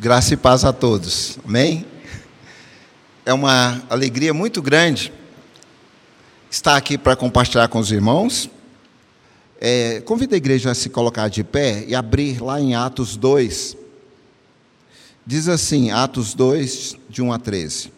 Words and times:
Graça 0.00 0.34
e 0.34 0.36
paz 0.36 0.64
a 0.64 0.72
todos. 0.72 1.40
Amém? 1.44 1.84
É 3.26 3.32
uma 3.32 3.82
alegria 3.90 4.32
muito 4.32 4.62
grande 4.62 5.12
estar 6.48 6.76
aqui 6.76 6.96
para 6.96 7.16
compartilhar 7.16 7.66
com 7.66 7.80
os 7.80 7.90
irmãos. 7.90 8.48
É, 9.60 10.00
convido 10.02 10.36
a 10.36 10.38
igreja 10.38 10.70
a 10.70 10.74
se 10.76 10.88
colocar 10.88 11.26
de 11.26 11.42
pé 11.42 11.84
e 11.84 11.96
abrir 11.96 12.40
lá 12.40 12.60
em 12.60 12.76
Atos 12.76 13.16
2. 13.16 13.76
Diz 15.26 15.48
assim, 15.48 15.90
Atos 15.90 16.32
2, 16.32 16.96
de 17.10 17.20
1 17.20 17.32
a 17.32 17.38
13. 17.40 17.92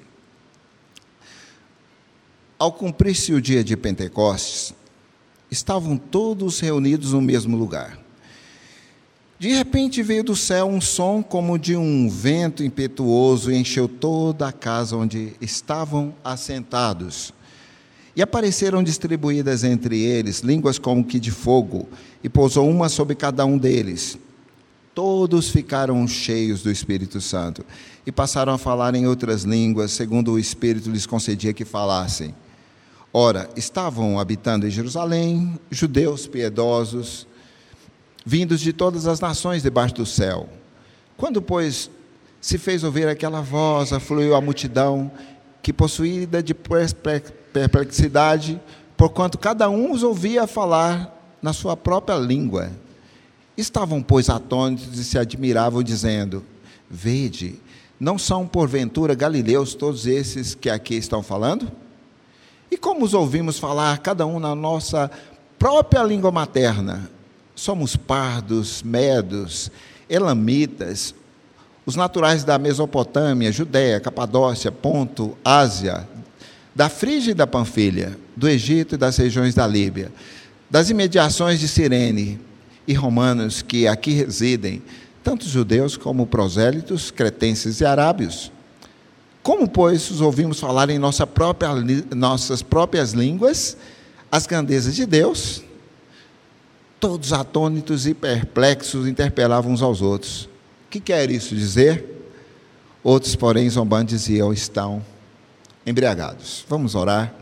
Ao 2.59 2.73
cumprir-se 2.73 3.35
o 3.35 3.43
dia 3.43 3.63
de 3.63 3.77
Pentecostes, 3.77 4.73
estavam 5.51 5.99
todos 5.99 6.61
reunidos 6.61 7.13
no 7.13 7.21
mesmo 7.21 7.59
lugar. 7.59 7.99
De 9.41 9.49
repente 9.55 10.03
veio 10.03 10.23
do 10.23 10.37
céu 10.37 10.67
um 10.67 10.83
som 10.83 11.23
como 11.23 11.59
de 11.59 11.75
um 11.75 12.11
vento 12.11 12.63
impetuoso 12.63 13.51
e 13.51 13.57
encheu 13.57 13.89
toda 13.89 14.47
a 14.47 14.53
casa 14.53 14.95
onde 14.95 15.33
estavam 15.41 16.15
assentados. 16.23 17.33
E 18.15 18.21
apareceram 18.21 18.83
distribuídas 18.83 19.65
entre 19.65 19.99
eles 19.99 20.41
línguas 20.41 20.79
como 20.79 21.03
que 21.03 21.19
de 21.19 21.31
fogo, 21.31 21.89
e 22.23 22.29
pousou 22.29 22.69
uma 22.69 22.91
sobre 22.91 23.15
cada 23.15 23.47
um 23.47 23.57
deles. 23.57 24.19
Todos 24.95 25.49
ficaram 25.49 26.07
cheios 26.07 26.63
do 26.63 26.71
Espírito 26.71 27.19
Santo 27.19 27.65
e 28.07 28.13
passaram 28.13 28.53
a 28.53 28.59
falar 28.59 28.95
em 28.95 29.07
outras 29.07 29.45
línguas, 29.45 29.93
segundo 29.93 30.33
o 30.33 30.39
Espírito 30.39 30.91
lhes 30.91 31.07
concedia 31.07 31.55
que 31.55 31.65
falassem. 31.65 32.35
Ora, 33.11 33.49
estavam 33.57 34.21
habitando 34.21 34.67
em 34.67 34.71
Jerusalém 34.71 35.59
judeus 35.71 36.27
piedosos, 36.27 37.27
vindos 38.25 38.61
de 38.61 38.73
todas 38.73 39.07
as 39.07 39.21
nações 39.21 39.63
debaixo 39.63 39.95
do 39.95 40.07
céu. 40.07 40.49
Quando, 41.17 41.43
pois, 41.43 41.91
se 42.41 42.59
fez 42.59 42.83
ouvir 42.83 43.09
aquela 43.09 43.41
voz, 43.41 43.93
afluiu 43.93 44.35
a 44.35 44.41
multidão, 44.41 45.11
que 45.63 45.73
possuída 45.73 46.43
de 46.43 46.55
perplexidade, 46.55 48.61
porquanto 48.97 49.39
cada 49.39 49.69
um 49.69 49.93
os 49.93 50.03
ouvia 50.03 50.47
falar 50.47 51.17
na 51.43 51.53
sua 51.53 51.77
própria 51.77 52.17
língua. 52.17 52.71
Estavam, 53.57 54.03
pois, 54.03 54.31
atônitos 54.31 54.99
e 54.99 55.05
se 55.05 55.19
admiravam, 55.19 55.83
dizendo: 55.83 56.45
Vede, 56.89 57.61
não 57.99 58.19
são 58.19 58.47
porventura 58.47 59.15
galileus 59.15 59.75
todos 59.75 60.07
esses 60.07 60.55
que 60.55 60.71
aqui 60.71 60.95
estão 60.95 61.23
falando? 61.23 61.71
E 62.71 62.79
como 62.79 63.05
os 63.05 63.13
ouvimos 63.13 63.59
falar, 63.59 63.99
cada 63.99 64.25
um 64.25 64.39
na 64.39 64.55
nossa 64.55 65.11
própria 65.59 66.03
língua 66.03 66.31
materna? 66.31 67.11
Somos 67.61 67.95
pardos, 67.95 68.83
medos, 68.83 69.71
elamitas, 70.09 71.15
os 71.85 71.95
naturais 71.95 72.43
da 72.43 72.59
Mesopotâmia, 72.59 73.53
Judéia, 73.53 74.01
Capadócia, 74.01 74.73
Ponto, 74.73 75.37
Ásia, 75.45 76.09
da 76.75 76.89
Frígia 76.89 77.33
e 77.33 77.35
da 77.35 77.47
Panfilha, 77.47 78.17
do 78.35 78.49
Egito 78.49 78.95
e 78.95 78.99
das 78.99 79.19
regiões 79.19 79.55
da 79.55 79.67
Líbia, 79.67 80.11
das 80.71 80.89
imediações 80.89 81.61
de 81.61 81.69
Cirene 81.69 82.41
e 82.89 82.95
romanos 82.95 83.61
que 83.61 83.87
aqui 83.87 84.13
residem, 84.13 84.83
tanto 85.23 85.47
judeus 85.47 85.99
como 85.99 86.27
prosélitos, 86.27 87.11
cretenses 87.11 87.83
e 87.83 87.85
arábios. 87.85 88.51
Como, 89.43 89.69
pois, 89.69 90.11
os 90.11 90.23
ouvimos 90.23 90.59
falar 90.59 90.89
em 90.89 90.99
nossa 90.99 91.27
própria, 91.27 91.69
nossas 92.17 92.63
próprias 92.63 93.13
línguas 93.13 93.77
as 94.33 94.47
grandezas 94.47 94.95
de 94.95 95.05
Deus 95.05 95.63
Todos 97.01 97.33
atônitos 97.33 98.07
e 98.07 98.13
perplexos 98.15 99.09
interpelavam 99.09 99.73
uns 99.73 99.83
aos 99.83 100.03
outros. 100.03 100.45
O 100.45 100.91
que 100.91 101.01
quer 101.01 101.31
isso 101.31 101.57
dizer? 101.57 102.05
Outros, 103.03 103.35
porém, 103.35 103.69
zombando, 103.71 104.11
diziam: 104.11 104.53
estão 104.53 105.03
embriagados. 105.87 106.65
Vamos 106.69 106.95
orar. 106.95 107.35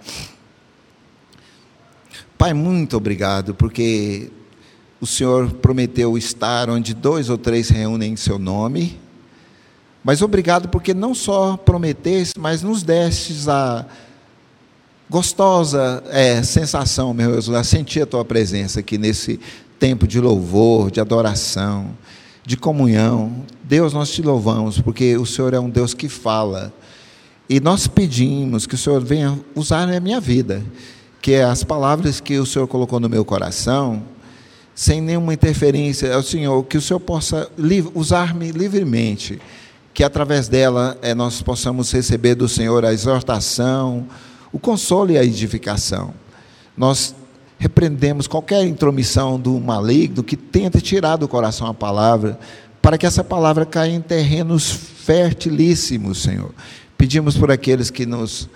Pai, 2.38 2.54
muito 2.54 2.96
obrigado, 2.96 3.52
porque 3.52 4.30
o 5.00 5.06
Senhor 5.06 5.50
prometeu 5.54 6.16
estar 6.16 6.70
onde 6.70 6.94
dois 6.94 7.28
ou 7.28 7.36
três 7.36 7.68
reúnem 7.68 8.12
em 8.12 8.16
seu 8.16 8.38
nome. 8.38 8.98
Mas 10.04 10.22
obrigado 10.22 10.68
porque 10.68 10.94
não 10.94 11.14
só 11.14 11.56
prometeste, 11.56 12.38
mas 12.38 12.62
nos 12.62 12.84
destes 12.84 13.48
a 13.48 13.84
gostosa 15.10 16.02
é, 16.10 16.42
sensação, 16.42 17.14
meu 17.14 17.32
Deus, 17.32 17.48
a 17.48 17.64
sentir 17.64 18.02
a 18.02 18.06
tua 18.06 18.24
presença 18.24 18.80
aqui 18.80 18.98
nesse 18.98 19.40
tempo 19.78 20.06
de 20.06 20.20
louvor, 20.20 20.90
de 20.90 21.00
adoração, 21.00 21.96
de 22.44 22.56
comunhão. 22.56 23.44
Deus, 23.64 23.92
nós 23.92 24.10
te 24.10 24.20
louvamos, 24.20 24.80
porque 24.80 25.16
o 25.16 25.24
Senhor 25.24 25.54
é 25.54 25.60
um 25.60 25.70
Deus 25.70 25.94
que 25.94 26.08
fala. 26.08 26.72
E 27.48 27.60
nós 27.60 27.86
pedimos 27.86 28.66
que 28.66 28.74
o 28.74 28.78
Senhor 28.78 29.02
venha 29.02 29.38
usar 29.54 29.86
na 29.86 29.98
minha 29.98 30.20
vida, 30.20 30.62
que 31.22 31.32
é 31.32 31.44
as 31.44 31.64
palavras 31.64 32.20
que 32.20 32.38
o 32.38 32.44
Senhor 32.44 32.68
colocou 32.68 33.00
no 33.00 33.08
meu 33.08 33.24
coração, 33.24 34.02
sem 34.74 35.00
nenhuma 35.00 35.34
interferência, 35.34 36.06
é 36.06 36.16
o 36.16 36.22
Senhor, 36.22 36.62
que 36.64 36.76
o 36.76 36.80
Senhor 36.80 37.00
possa 37.00 37.50
usar-me 37.94 38.52
livremente, 38.52 39.40
que 39.92 40.04
através 40.04 40.46
dela 40.46 40.96
é, 41.02 41.14
nós 41.14 41.42
possamos 41.42 41.90
receber 41.90 42.34
do 42.36 42.48
Senhor 42.48 42.84
a 42.84 42.92
exortação, 42.92 44.06
o 44.52 44.58
consolo 44.58 45.10
e 45.10 45.18
a 45.18 45.24
edificação. 45.24 46.14
Nós 46.76 47.14
repreendemos 47.58 48.26
qualquer 48.26 48.64
intromissão 48.64 49.38
do 49.38 49.58
maligno 49.60 50.22
que 50.22 50.36
tenta 50.36 50.80
tirar 50.80 51.16
do 51.16 51.26
coração 51.26 51.66
a 51.66 51.74
palavra, 51.74 52.38
para 52.80 52.96
que 52.96 53.04
essa 53.04 53.24
palavra 53.24 53.66
caia 53.66 53.92
em 53.92 54.00
terrenos 54.00 54.70
fertilíssimos, 54.70 56.22
Senhor. 56.22 56.54
Pedimos 56.96 57.36
por 57.36 57.50
aqueles 57.50 57.90
que 57.90 58.06
nos 58.06 58.48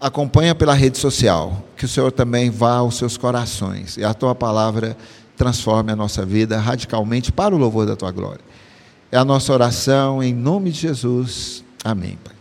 acompanham 0.00 0.54
pela 0.54 0.74
rede 0.74 0.98
social, 0.98 1.64
que 1.76 1.84
o 1.84 1.88
Senhor 1.88 2.12
também 2.12 2.50
vá 2.50 2.76
aos 2.76 2.96
seus 2.96 3.16
corações 3.16 3.96
e 3.96 4.04
a 4.04 4.14
tua 4.14 4.34
palavra 4.34 4.96
transforme 5.36 5.92
a 5.92 5.96
nossa 5.96 6.24
vida 6.24 6.58
radicalmente 6.58 7.32
para 7.32 7.54
o 7.54 7.58
louvor 7.58 7.86
da 7.86 7.96
tua 7.96 8.10
glória. 8.10 8.40
É 9.10 9.16
a 9.16 9.24
nossa 9.24 9.52
oração 9.52 10.22
em 10.22 10.34
nome 10.34 10.70
de 10.70 10.80
Jesus. 10.80 11.64
Amém, 11.84 12.18
Pai. 12.22 12.34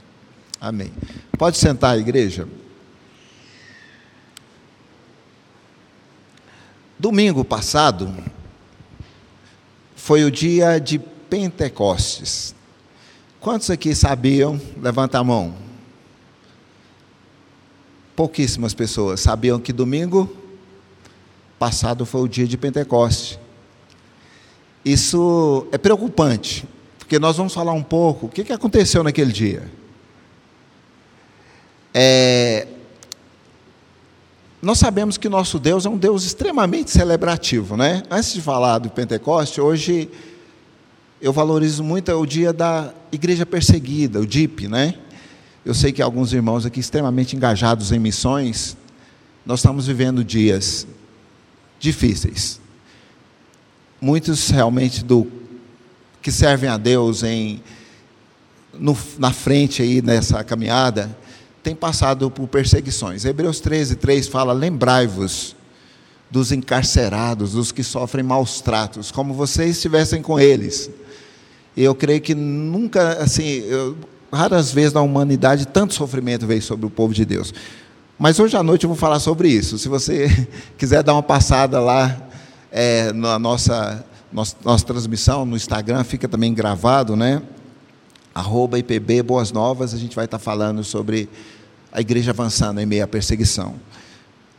Amém. 0.59 0.91
Pode 1.37 1.57
sentar, 1.57 1.97
igreja. 1.97 2.47
Domingo 6.99 7.45
passado 7.45 8.11
foi 9.95 10.23
o 10.23 10.31
dia 10.31 10.79
de 10.79 10.97
Pentecostes. 10.97 12.55
Quantos 13.39 13.69
aqui 13.69 13.93
sabiam? 13.93 14.59
Levanta 14.81 15.19
a 15.19 15.23
mão. 15.23 15.53
Pouquíssimas 18.15 18.73
pessoas 18.73 19.19
sabiam 19.19 19.59
que 19.59 19.71
domingo 19.71 20.35
passado 21.59 22.03
foi 22.03 22.21
o 22.21 22.27
dia 22.27 22.47
de 22.47 22.57
Pentecostes. 22.57 23.37
Isso 24.83 25.67
é 25.71 25.77
preocupante, 25.77 26.65
porque 26.97 27.19
nós 27.19 27.37
vamos 27.37 27.53
falar 27.53 27.73
um 27.73 27.83
pouco 27.83 28.25
o 28.25 28.29
que 28.29 28.51
aconteceu 28.51 29.03
naquele 29.03 29.31
dia. 29.31 29.69
É, 31.93 32.67
nós 34.67 34.79
sabemos 34.79 35.17
que 35.17 35.29
nosso 35.29 35.59
Deus 35.59 35.85
é 35.85 35.89
um 35.89 35.97
Deus 35.97 36.25
extremamente 36.25 36.91
celebrativo, 36.91 37.77
né? 37.77 38.03
Antes 38.11 38.33
de 38.33 38.41
falar 38.41 38.79
do 38.79 38.89
Pentecoste, 38.89 39.61
hoje 39.61 40.09
eu 41.21 41.31
valorizo 41.31 41.81
muito 41.85 42.11
o 42.11 42.25
dia 42.25 42.51
da 42.51 42.93
igreja 43.09 43.45
perseguida, 43.45 44.19
o 44.19 44.25
DIP, 44.25 44.67
né? 44.67 44.95
Eu 45.63 45.73
sei 45.73 45.93
que 45.93 46.01
alguns 46.01 46.33
irmãos 46.33 46.65
aqui 46.65 46.81
extremamente 46.81 47.33
engajados 47.33 47.93
em 47.93 47.99
missões, 47.99 48.75
nós 49.45 49.59
estamos 49.59 49.87
vivendo 49.87 50.21
dias 50.21 50.85
difíceis. 51.79 52.59
Muitos 54.01 54.49
realmente 54.49 55.01
do 55.01 55.31
que 56.21 56.29
servem 56.29 56.69
a 56.69 56.75
Deus 56.75 57.23
em 57.23 57.63
no, 58.73 58.97
na 59.17 59.31
frente 59.31 59.81
aí 59.81 60.01
nessa 60.01 60.43
caminhada, 60.43 61.17
tem 61.67 61.75
passado 61.75 62.31
por 62.31 62.47
perseguições. 62.47 63.25
Hebreus 63.25 63.59
13, 63.59 63.97
3 63.97 64.29
fala: 64.29 64.53
Lembrai-vos 64.53 65.53
dos 66.31 66.53
encarcerados, 66.53 67.51
dos 67.51 67.73
que 67.73 67.83
sofrem 67.83 68.23
maus 68.23 68.61
tratos, 68.61 69.11
como 69.11 69.33
vocês 69.33 69.71
estivessem 69.71 70.21
com 70.21 70.39
eles. 70.39 70.89
E 71.75 71.83
eu 71.83 71.93
creio 71.93 72.21
que 72.21 72.33
nunca, 72.33 73.21
assim, 73.21 73.43
eu, 73.67 73.97
raras 74.31 74.71
vezes 74.71 74.93
na 74.93 75.01
humanidade 75.01 75.67
tanto 75.67 75.93
sofrimento 75.93 76.47
veio 76.47 76.61
sobre 76.61 76.85
o 76.85 76.89
povo 76.89 77.13
de 77.13 77.25
Deus. 77.25 77.53
Mas 78.17 78.39
hoje 78.39 78.55
à 78.55 78.63
noite 78.63 78.85
eu 78.85 78.89
vou 78.89 78.97
falar 78.97 79.19
sobre 79.19 79.49
isso. 79.49 79.77
Se 79.77 79.89
você 79.89 80.47
quiser 80.77 81.03
dar 81.03 81.13
uma 81.13 81.23
passada 81.23 81.81
lá 81.81 82.17
é, 82.71 83.11
na 83.11 83.37
nossa, 83.37 84.05
nossa, 84.31 84.55
nossa 84.63 84.85
transmissão 84.85 85.45
no 85.45 85.57
Instagram, 85.57 86.05
fica 86.05 86.29
também 86.29 86.53
gravado, 86.53 87.13
né? 87.17 87.41
Arroba 88.33 88.79
IPB 88.79 89.21
Boas 89.21 89.51
Novas, 89.51 89.93
a 89.93 89.97
gente 89.97 90.15
vai 90.15 90.25
estar 90.25 90.39
falando 90.39 90.81
sobre 90.83 91.27
a 91.91 92.01
igreja 92.01 92.31
avançando 92.31 92.79
em 92.79 92.85
meio 92.85 93.03
à 93.03 93.07
perseguição. 93.07 93.75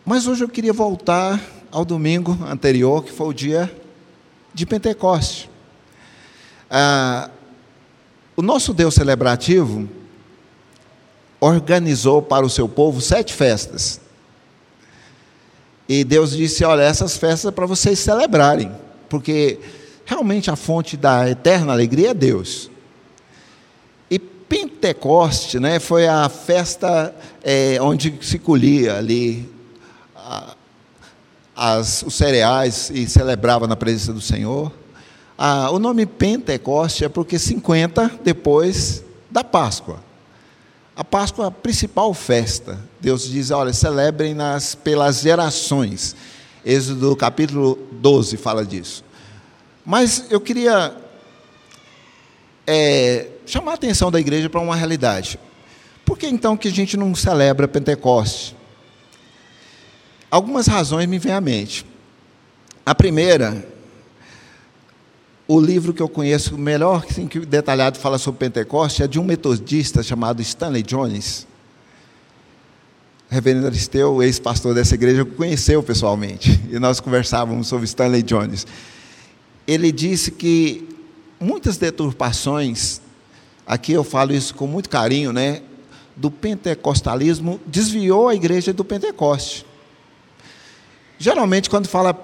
Mas 0.04 0.26
hoje 0.26 0.44
eu 0.44 0.48
queria 0.48 0.72
voltar 0.72 1.40
ao 1.70 1.84
domingo 1.84 2.38
anterior, 2.46 3.04
que 3.04 3.12
foi 3.12 3.28
o 3.28 3.32
dia 3.32 3.70
de 4.54 4.64
Pentecoste. 4.64 5.50
Ah, 6.70 7.30
O 8.36 8.42
nosso 8.42 8.72
Deus 8.72 8.94
celebrativo 8.94 9.88
organizou 11.40 12.22
para 12.22 12.46
o 12.46 12.50
seu 12.50 12.68
povo 12.68 13.00
sete 13.00 13.34
festas. 13.34 14.00
E 15.88 16.04
Deus 16.04 16.30
disse: 16.32 16.64
Olha, 16.64 16.82
essas 16.82 17.16
festas 17.16 17.46
é 17.46 17.50
para 17.50 17.66
vocês 17.66 17.98
celebrarem, 17.98 18.70
porque 19.08 19.58
realmente 20.04 20.50
a 20.50 20.56
fonte 20.56 20.96
da 20.96 21.28
eterna 21.28 21.72
alegria 21.72 22.10
é 22.10 22.14
Deus. 22.14 22.70
Pentecoste 24.48 25.60
né, 25.60 25.78
foi 25.78 26.08
a 26.08 26.28
festa 26.28 27.14
é, 27.42 27.78
onde 27.82 28.18
se 28.22 28.38
colhia 28.38 28.96
ali 28.96 29.46
a, 30.16 30.54
as, 31.54 32.02
os 32.02 32.14
cereais 32.14 32.90
e 32.90 33.06
celebrava 33.06 33.66
na 33.66 33.76
presença 33.76 34.12
do 34.12 34.20
Senhor. 34.20 34.72
Ah, 35.36 35.70
o 35.70 35.78
nome 35.78 36.06
Pentecoste 36.06 37.04
é 37.04 37.08
porque 37.08 37.38
50 37.38 38.20
depois 38.24 39.04
da 39.30 39.44
Páscoa. 39.44 40.00
A 40.96 41.04
Páscoa 41.04 41.44
é 41.44 41.48
a 41.48 41.50
principal 41.50 42.12
festa. 42.14 42.78
Deus 43.00 43.28
diz: 43.28 43.50
olha, 43.50 43.72
celebrem 43.72 44.34
nas, 44.34 44.74
pelas 44.74 45.20
gerações. 45.20 46.16
Êxodo 46.64 47.14
capítulo 47.14 47.78
12 47.92 48.36
fala 48.36 48.64
disso. 48.64 49.04
Mas 49.84 50.26
eu 50.28 50.40
queria 50.40 50.96
é, 52.66 53.28
chamar 53.48 53.72
a 53.72 53.74
atenção 53.74 54.10
da 54.10 54.20
igreja 54.20 54.48
para 54.48 54.60
uma 54.60 54.76
realidade. 54.76 55.38
Por 56.04 56.18
que 56.18 56.26
então 56.26 56.56
que 56.56 56.68
a 56.68 56.72
gente 56.72 56.96
não 56.96 57.14
celebra 57.14 57.66
Pentecoste? 57.66 58.56
Algumas 60.30 60.66
razões 60.66 61.06
me 61.06 61.18
vêm 61.18 61.32
à 61.32 61.40
mente. 61.40 61.84
A 62.84 62.94
primeira 62.94 63.66
o 65.50 65.58
livro 65.58 65.94
que 65.94 66.02
eu 66.02 66.08
conheço 66.10 66.58
melhor, 66.58 67.06
assim, 67.08 67.26
que 67.26 67.40
detalhado 67.40 67.98
fala 67.98 68.18
sobre 68.18 68.38
Pentecoste, 68.38 69.02
é 69.02 69.08
de 69.08 69.18
um 69.18 69.24
metodista 69.24 70.02
chamado 70.02 70.42
Stanley 70.42 70.82
Jones. 70.82 71.46
Reverendo 73.30 73.66
Aristeu, 73.66 74.22
ex-pastor 74.22 74.74
dessa 74.74 74.94
igreja, 74.94 75.24
conheceu 75.24 75.82
pessoalmente, 75.82 76.60
e 76.70 76.78
nós 76.78 77.00
conversávamos 77.00 77.66
sobre 77.66 77.86
Stanley 77.86 78.22
Jones. 78.22 78.66
Ele 79.66 79.90
disse 79.90 80.30
que 80.30 80.86
muitas 81.40 81.78
deturpações, 81.78 83.00
aqui 83.68 83.92
eu 83.92 84.02
falo 84.02 84.32
isso 84.32 84.54
com 84.54 84.66
muito 84.66 84.88
carinho, 84.88 85.30
né, 85.30 85.60
do 86.16 86.30
pentecostalismo, 86.30 87.60
desviou 87.66 88.28
a 88.28 88.34
igreja 88.34 88.72
do 88.72 88.82
Pentecoste. 88.84 89.66
Geralmente, 91.18 91.68
quando 91.68 91.86
fala 91.86 92.18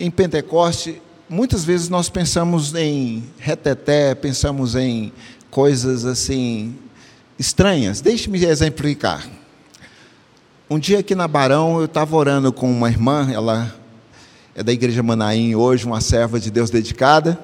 em 0.00 0.10
Pentecoste, 0.10 1.00
muitas 1.28 1.64
vezes 1.64 1.88
nós 1.88 2.08
pensamos 2.08 2.74
em 2.74 3.24
reteté, 3.38 4.14
pensamos 4.14 4.74
em 4.74 5.12
coisas 5.50 6.04
assim 6.04 6.76
estranhas. 7.38 8.00
Deixe-me 8.00 8.42
exemplificar. 8.44 9.28
Um 10.68 10.78
dia 10.78 11.00
aqui 11.00 11.14
na 11.14 11.28
Barão, 11.28 11.78
eu 11.78 11.84
estava 11.84 12.16
orando 12.16 12.52
com 12.52 12.70
uma 12.70 12.88
irmã, 12.88 13.30
ela 13.30 13.72
é 14.54 14.62
da 14.62 14.72
igreja 14.72 15.02
Manaim 15.02 15.54
hoje, 15.54 15.84
uma 15.84 16.00
serva 16.00 16.40
de 16.40 16.50
Deus 16.50 16.70
dedicada. 16.70 17.38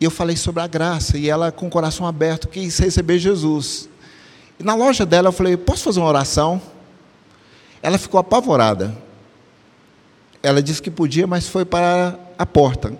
E 0.00 0.04
eu 0.04 0.10
falei 0.10 0.36
sobre 0.36 0.62
a 0.62 0.66
graça, 0.66 1.16
e 1.16 1.28
ela, 1.28 1.50
com 1.50 1.66
o 1.66 1.70
coração 1.70 2.06
aberto, 2.06 2.48
quis 2.48 2.78
receber 2.78 3.18
Jesus. 3.18 3.88
E 4.58 4.62
na 4.62 4.74
loja 4.74 5.06
dela, 5.06 5.28
eu 5.28 5.32
falei: 5.32 5.56
Posso 5.56 5.84
fazer 5.84 6.00
uma 6.00 6.08
oração? 6.08 6.60
Ela 7.82 7.98
ficou 7.98 8.18
apavorada. 8.18 8.96
Ela 10.42 10.62
disse 10.62 10.82
que 10.82 10.90
podia, 10.90 11.26
mas 11.26 11.48
foi 11.48 11.64
para 11.64 12.18
a 12.38 12.44
porta. 12.44 12.92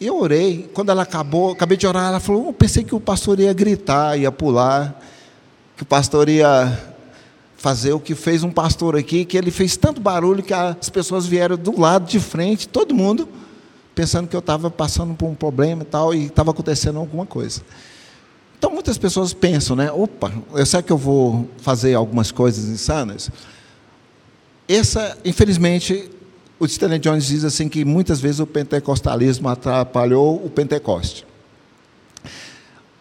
E 0.00 0.06
eu 0.06 0.20
orei. 0.20 0.70
Quando 0.74 0.90
ela 0.90 1.02
acabou, 1.02 1.52
acabei 1.52 1.76
de 1.76 1.86
orar, 1.86 2.08
ela 2.08 2.20
falou: 2.20 2.48
oh, 2.48 2.52
pensei 2.52 2.84
que 2.84 2.94
o 2.94 3.00
pastor 3.00 3.40
ia 3.40 3.52
gritar, 3.52 4.18
ia 4.18 4.30
pular, 4.30 5.00
que 5.76 5.82
o 5.82 5.86
pastor 5.86 6.28
ia 6.28 6.94
fazer 7.56 7.92
o 7.92 8.00
que 8.00 8.14
fez 8.14 8.42
um 8.42 8.50
pastor 8.50 8.96
aqui, 8.96 9.24
que 9.24 9.38
ele 9.38 9.50
fez 9.50 9.76
tanto 9.76 10.00
barulho 10.00 10.42
que 10.42 10.52
as 10.52 10.90
pessoas 10.90 11.26
vieram 11.26 11.56
do 11.56 11.80
lado 11.80 12.06
de 12.06 12.20
frente, 12.20 12.68
todo 12.68 12.94
mundo, 12.94 13.26
pensando 13.94 14.28
que 14.28 14.34
eu 14.34 14.40
estava 14.40 14.70
passando 14.70 15.14
por 15.14 15.26
um 15.26 15.34
problema 15.34 15.82
e 15.82 15.86
tal, 15.86 16.14
e 16.14 16.26
estava 16.26 16.50
acontecendo 16.50 16.98
alguma 16.98 17.24
coisa. 17.24 17.62
Então 18.58 18.72
muitas 18.72 18.98
pessoas 18.98 19.32
pensam, 19.32 19.76
né? 19.76 19.90
Opa, 19.92 20.32
eu 20.54 20.66
sei 20.66 20.82
que 20.82 20.92
eu 20.92 20.96
vou 20.96 21.48
fazer 21.58 21.94
algumas 21.94 22.32
coisas 22.32 22.64
insanas. 22.64 23.30
Essa, 24.66 25.18
infelizmente, 25.24 26.10
o 26.58 26.64
Stanley 26.64 26.98
Jones 26.98 27.26
diz 27.26 27.44
assim 27.44 27.68
que 27.68 27.84
muitas 27.84 28.20
vezes 28.20 28.40
o 28.40 28.46
pentecostalismo 28.46 29.48
atrapalhou 29.48 30.42
o 30.44 30.48
Pentecoste. 30.48 31.26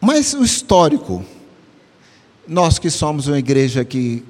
Mas 0.01 0.33
o 0.33 0.43
histórico, 0.43 1.23
nós 2.45 2.77
que 2.77 2.89
somos 2.89 3.27
uma 3.27 3.39
igreja 3.39 3.85
que 3.85 4.21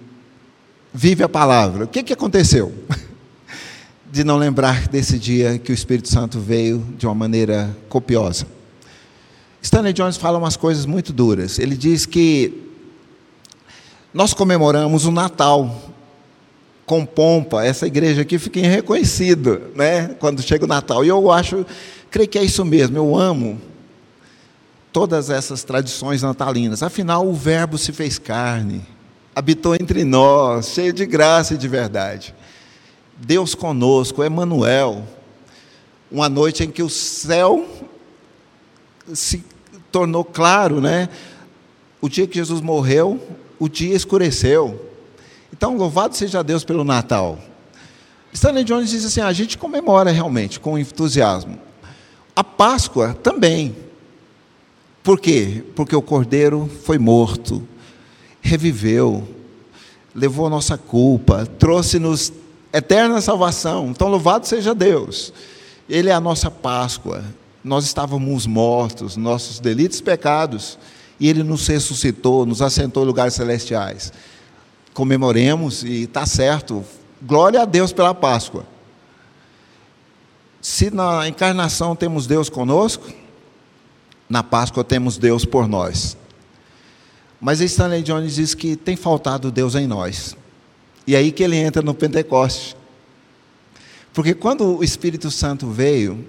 vive 0.93 1.23
a 1.23 1.29
palavra, 1.29 1.85
o 1.85 1.87
que, 1.87 2.03
que 2.03 2.13
aconteceu? 2.13 2.71
De 4.13 4.23
não 4.23 4.37
lembrar 4.37 4.87
desse 4.89 5.17
dia 5.17 5.57
que 5.57 5.71
o 5.71 5.73
Espírito 5.73 6.07
Santo 6.07 6.39
veio 6.39 6.85
de 6.99 7.07
uma 7.07 7.15
maneira 7.15 7.75
copiosa. 7.89 8.45
Stanley 9.59 9.91
Jones 9.91 10.17
fala 10.17 10.37
umas 10.37 10.55
coisas 10.55 10.85
muito 10.85 11.11
duras. 11.11 11.57
Ele 11.57 11.75
diz 11.75 12.05
que 12.05 12.53
nós 14.13 14.31
comemoramos 14.31 15.05
o 15.05 15.11
Natal 15.11 15.95
com 16.85 17.03
pompa, 17.03 17.65
essa 17.65 17.87
igreja 17.87 18.21
aqui 18.21 18.37
fica 18.37 18.59
reconhecida, 18.59 19.59
né? 19.73 20.09
Quando 20.19 20.43
chega 20.43 20.65
o 20.65 20.67
Natal. 20.67 21.03
E 21.03 21.07
eu 21.07 21.31
acho, 21.31 21.65
creio 22.11 22.29
que 22.29 22.37
é 22.37 22.43
isso 22.43 22.63
mesmo, 22.63 22.95
eu 22.95 23.17
amo 23.17 23.59
todas 24.91 25.31
essas 25.31 25.63
tradições 25.63 26.21
natalinas. 26.21 26.83
Afinal, 26.83 27.27
o 27.27 27.33
Verbo 27.33 27.79
se 27.79 27.91
fez 27.91 28.19
carne, 28.19 28.85
habitou 29.35 29.73
entre 29.73 30.03
nós, 30.03 30.67
cheio 30.67 30.93
de 30.93 31.03
graça 31.03 31.55
e 31.55 31.57
de 31.57 31.67
verdade. 31.67 32.35
Deus 33.17 33.55
conosco, 33.55 34.23
Emmanuel. 34.23 35.03
Uma 36.11 36.29
noite 36.29 36.63
em 36.63 36.71
que 36.71 36.83
o 36.83 36.89
céu 36.89 37.65
se 39.13 39.43
tornou 39.91 40.23
claro, 40.23 40.79
né? 40.79 41.09
O 42.01 42.09
dia 42.09 42.27
que 42.27 42.35
Jesus 42.35 42.61
morreu, 42.61 43.21
o 43.59 43.69
dia 43.69 43.95
escureceu. 43.95 44.89
Então, 45.51 45.77
louvado 45.77 46.15
seja 46.15 46.43
Deus 46.43 46.63
pelo 46.63 46.83
Natal. 46.83 47.39
Stanley 48.33 48.63
Jones 48.63 48.89
diz 48.89 49.05
assim: 49.05 49.21
a 49.21 49.31
gente 49.31 49.57
comemora 49.57 50.11
realmente 50.11 50.59
com 50.59 50.77
entusiasmo. 50.77 51.57
A 52.35 52.43
Páscoa 52.43 53.13
também. 53.13 53.75
Por 55.03 55.19
quê? 55.19 55.63
Porque 55.75 55.95
o 55.95 56.01
Cordeiro 56.01 56.69
foi 56.83 56.97
morto, 56.97 57.67
reviveu, 58.41 59.27
levou 60.15 60.49
nossa 60.49 60.77
culpa, 60.77 61.45
trouxe-nos 61.45 62.31
eterna 62.73 63.21
salvação. 63.21 63.89
Então, 63.91 64.07
louvado 64.07 64.47
seja 64.47 64.73
Deus. 64.75 65.31
Ele 65.87 66.09
é 66.09 66.13
a 66.13 66.19
nossa 66.19 66.49
Páscoa. 66.49 67.23
Nós 67.63 67.85
estávamos 67.85 68.45
mortos, 68.45 69.15
nossos 69.15 69.59
delitos 69.59 69.99
e 69.99 70.03
pecados, 70.03 70.77
e 71.19 71.29
Ele 71.29 71.43
nos 71.43 71.65
ressuscitou, 71.67 72.45
nos 72.45 72.61
assentou 72.61 73.03
em 73.03 73.07
lugares 73.07 73.35
celestiais 73.35 74.11
comemoremos 74.93 75.83
e 75.83 76.03
está 76.03 76.25
certo. 76.25 76.85
Glória 77.21 77.61
a 77.61 77.65
Deus 77.65 77.91
pela 77.91 78.13
Páscoa. 78.13 78.65
Se 80.61 80.91
na 80.91 81.27
encarnação 81.27 81.95
temos 81.95 82.27
Deus 82.27 82.49
conosco, 82.49 83.11
na 84.29 84.43
Páscoa 84.43 84.83
temos 84.83 85.17
Deus 85.17 85.43
por 85.43 85.67
nós. 85.67 86.15
Mas 87.41 87.59
Stanley 87.59 88.03
Jones 88.03 88.35
diz 88.35 88.53
que 88.53 88.75
tem 88.75 88.95
faltado 88.95 89.51
Deus 89.51 89.75
em 89.75 89.85
nós. 89.85 90.37
E 91.05 91.15
aí 91.15 91.31
que 91.31 91.43
ele 91.43 91.57
entra 91.57 91.81
no 91.81 91.93
Pentecoste. 91.93 92.75
Porque 94.13 94.33
quando 94.33 94.77
o 94.77 94.83
Espírito 94.83 95.29
Santo 95.31 95.67
veio, 95.67 96.25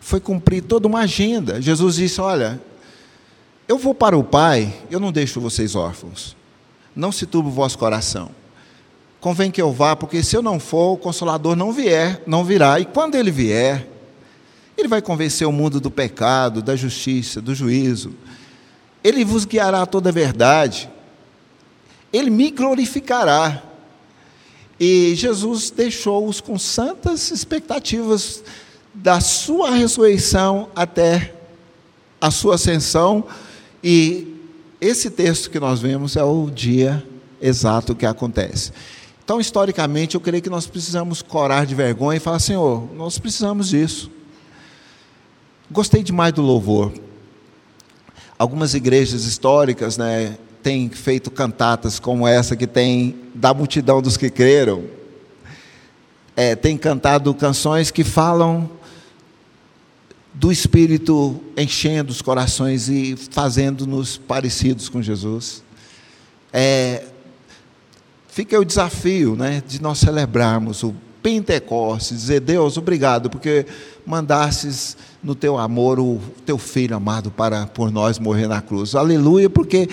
foi 0.00 0.20
cumprir 0.20 0.62
toda 0.62 0.88
uma 0.88 1.00
agenda. 1.00 1.60
Jesus 1.60 1.96
disse: 1.96 2.20
Olha, 2.20 2.60
eu 3.68 3.78
vou 3.78 3.94
para 3.94 4.16
o 4.16 4.24
Pai, 4.24 4.74
eu 4.90 4.98
não 4.98 5.12
deixo 5.12 5.40
vocês 5.40 5.74
órfãos 5.74 6.36
não 6.94 7.12
se 7.12 7.26
turbe 7.26 7.48
o 7.48 7.52
vosso 7.52 7.78
coração. 7.78 8.30
Convém 9.20 9.50
que 9.50 9.60
eu 9.60 9.72
vá, 9.72 9.94
porque 9.94 10.22
se 10.22 10.36
eu 10.36 10.42
não 10.42 10.58
for, 10.58 10.92
o 10.92 10.96
consolador 10.96 11.54
não 11.54 11.72
vier, 11.72 12.22
não 12.26 12.44
virá. 12.44 12.80
E 12.80 12.84
quando 12.84 13.14
ele 13.14 13.30
vier, 13.30 13.86
ele 14.76 14.88
vai 14.88 15.02
convencer 15.02 15.46
o 15.46 15.52
mundo 15.52 15.80
do 15.80 15.90
pecado, 15.90 16.62
da 16.62 16.74
justiça, 16.74 17.40
do 17.40 17.54
juízo. 17.54 18.14
Ele 19.04 19.24
vos 19.24 19.44
guiará 19.44 19.82
a 19.82 19.86
toda 19.86 20.08
a 20.08 20.12
verdade. 20.12 20.90
Ele 22.12 22.30
me 22.30 22.50
glorificará. 22.50 23.62
E 24.80 25.14
Jesus 25.14 25.70
deixou-os 25.70 26.40
com 26.40 26.58
santas 26.58 27.30
expectativas 27.30 28.42
da 28.94 29.20
sua 29.20 29.72
ressurreição 29.72 30.70
até 30.74 31.34
a 32.18 32.30
sua 32.30 32.54
ascensão 32.54 33.24
e 33.84 34.34
esse 34.80 35.10
texto 35.10 35.50
que 35.50 35.60
nós 35.60 35.80
vemos 35.80 36.16
é 36.16 36.24
o 36.24 36.48
dia 36.50 37.06
exato 37.40 37.94
que 37.94 38.06
acontece. 38.06 38.72
Então, 39.22 39.38
historicamente, 39.38 40.14
eu 40.14 40.20
creio 40.20 40.42
que 40.42 40.50
nós 40.50 40.66
precisamos 40.66 41.22
corar 41.22 41.66
de 41.66 41.74
vergonha 41.74 42.16
e 42.16 42.20
falar: 42.20 42.38
Senhor, 42.38 42.88
nós 42.94 43.18
precisamos 43.18 43.68
disso. 43.68 44.10
Gostei 45.70 46.02
demais 46.02 46.32
do 46.32 46.42
louvor. 46.42 46.92
algumas 48.38 48.74
igrejas 48.74 49.24
históricas, 49.24 49.98
né, 49.98 50.38
têm 50.62 50.88
feito 50.88 51.30
cantatas 51.30 51.98
como 51.98 52.26
essa 52.26 52.56
que 52.56 52.66
tem 52.66 53.16
da 53.34 53.52
multidão 53.54 54.00
dos 54.00 54.16
que 54.16 54.30
creram. 54.30 54.84
É, 56.36 56.54
tem 56.54 56.76
cantado 56.76 57.34
canções 57.34 57.90
que 57.90 58.04
falam 58.04 58.70
do 60.32 60.52
Espírito 60.52 61.40
enchendo 61.56 62.12
os 62.12 62.22
corações 62.22 62.88
e 62.88 63.16
fazendo-nos 63.16 64.16
parecidos 64.16 64.88
com 64.88 65.02
Jesus. 65.02 65.62
É, 66.52 67.04
fica 68.28 68.58
o 68.58 68.64
desafio 68.64 69.36
né, 69.36 69.62
de 69.66 69.82
nós 69.82 69.98
celebrarmos 69.98 70.82
o 70.82 70.94
Pentecostes, 71.22 72.20
dizer, 72.20 72.40
Deus, 72.40 72.78
obrigado, 72.78 73.28
porque 73.28 73.66
mandasses 74.06 74.96
no 75.22 75.34
teu 75.34 75.58
amor 75.58 76.00
o 76.00 76.18
teu 76.46 76.56
filho 76.56 76.96
amado 76.96 77.30
para 77.30 77.66
por 77.66 77.90
nós 77.90 78.18
morrer 78.18 78.48
na 78.48 78.62
cruz. 78.62 78.94
Aleluia, 78.94 79.50
porque 79.50 79.86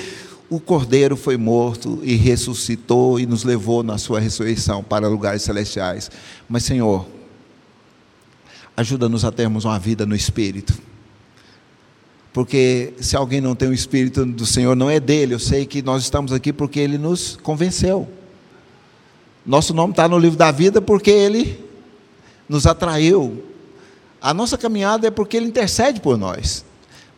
o 0.49 0.59
Cordeiro 0.59 1.17
foi 1.17 1.35
morto 1.35 1.99
e 2.03 2.15
ressuscitou 2.15 3.19
e 3.19 3.25
nos 3.25 3.43
levou 3.43 3.83
na 3.83 3.97
sua 3.97 4.19
ressurreição 4.19 4.83
para 4.83 5.07
lugares 5.07 5.41
celestiais. 5.41 6.09
Mas, 6.47 6.63
Senhor, 6.63 7.05
ajuda-nos 8.75 9.25
a 9.25 9.31
termos 9.31 9.65
uma 9.65 9.77
vida 9.77 10.05
no 10.05 10.15
Espírito. 10.15 10.73
Porque 12.31 12.93
se 12.99 13.15
alguém 13.15 13.41
não 13.41 13.55
tem 13.55 13.67
o 13.67 13.73
Espírito 13.73 14.25
do 14.25 14.45
Senhor, 14.45 14.75
não 14.75 14.89
é 14.89 14.99
dele. 14.99 15.33
Eu 15.33 15.39
sei 15.39 15.65
que 15.65 15.81
nós 15.81 16.03
estamos 16.03 16.31
aqui 16.31 16.53
porque 16.53 16.79
ele 16.79 16.97
nos 16.97 17.37
convenceu. 17.43 18.07
Nosso 19.45 19.73
nome 19.73 19.91
está 19.91 20.07
no 20.07 20.19
livro 20.19 20.37
da 20.37 20.51
vida 20.51 20.81
porque 20.81 21.09
ele 21.09 21.59
nos 22.47 22.65
atraiu. 22.65 23.43
A 24.21 24.33
nossa 24.33 24.57
caminhada 24.57 25.07
é 25.07 25.11
porque 25.11 25.35
ele 25.35 25.47
intercede 25.47 25.99
por 25.99 26.17
nós. 26.17 26.63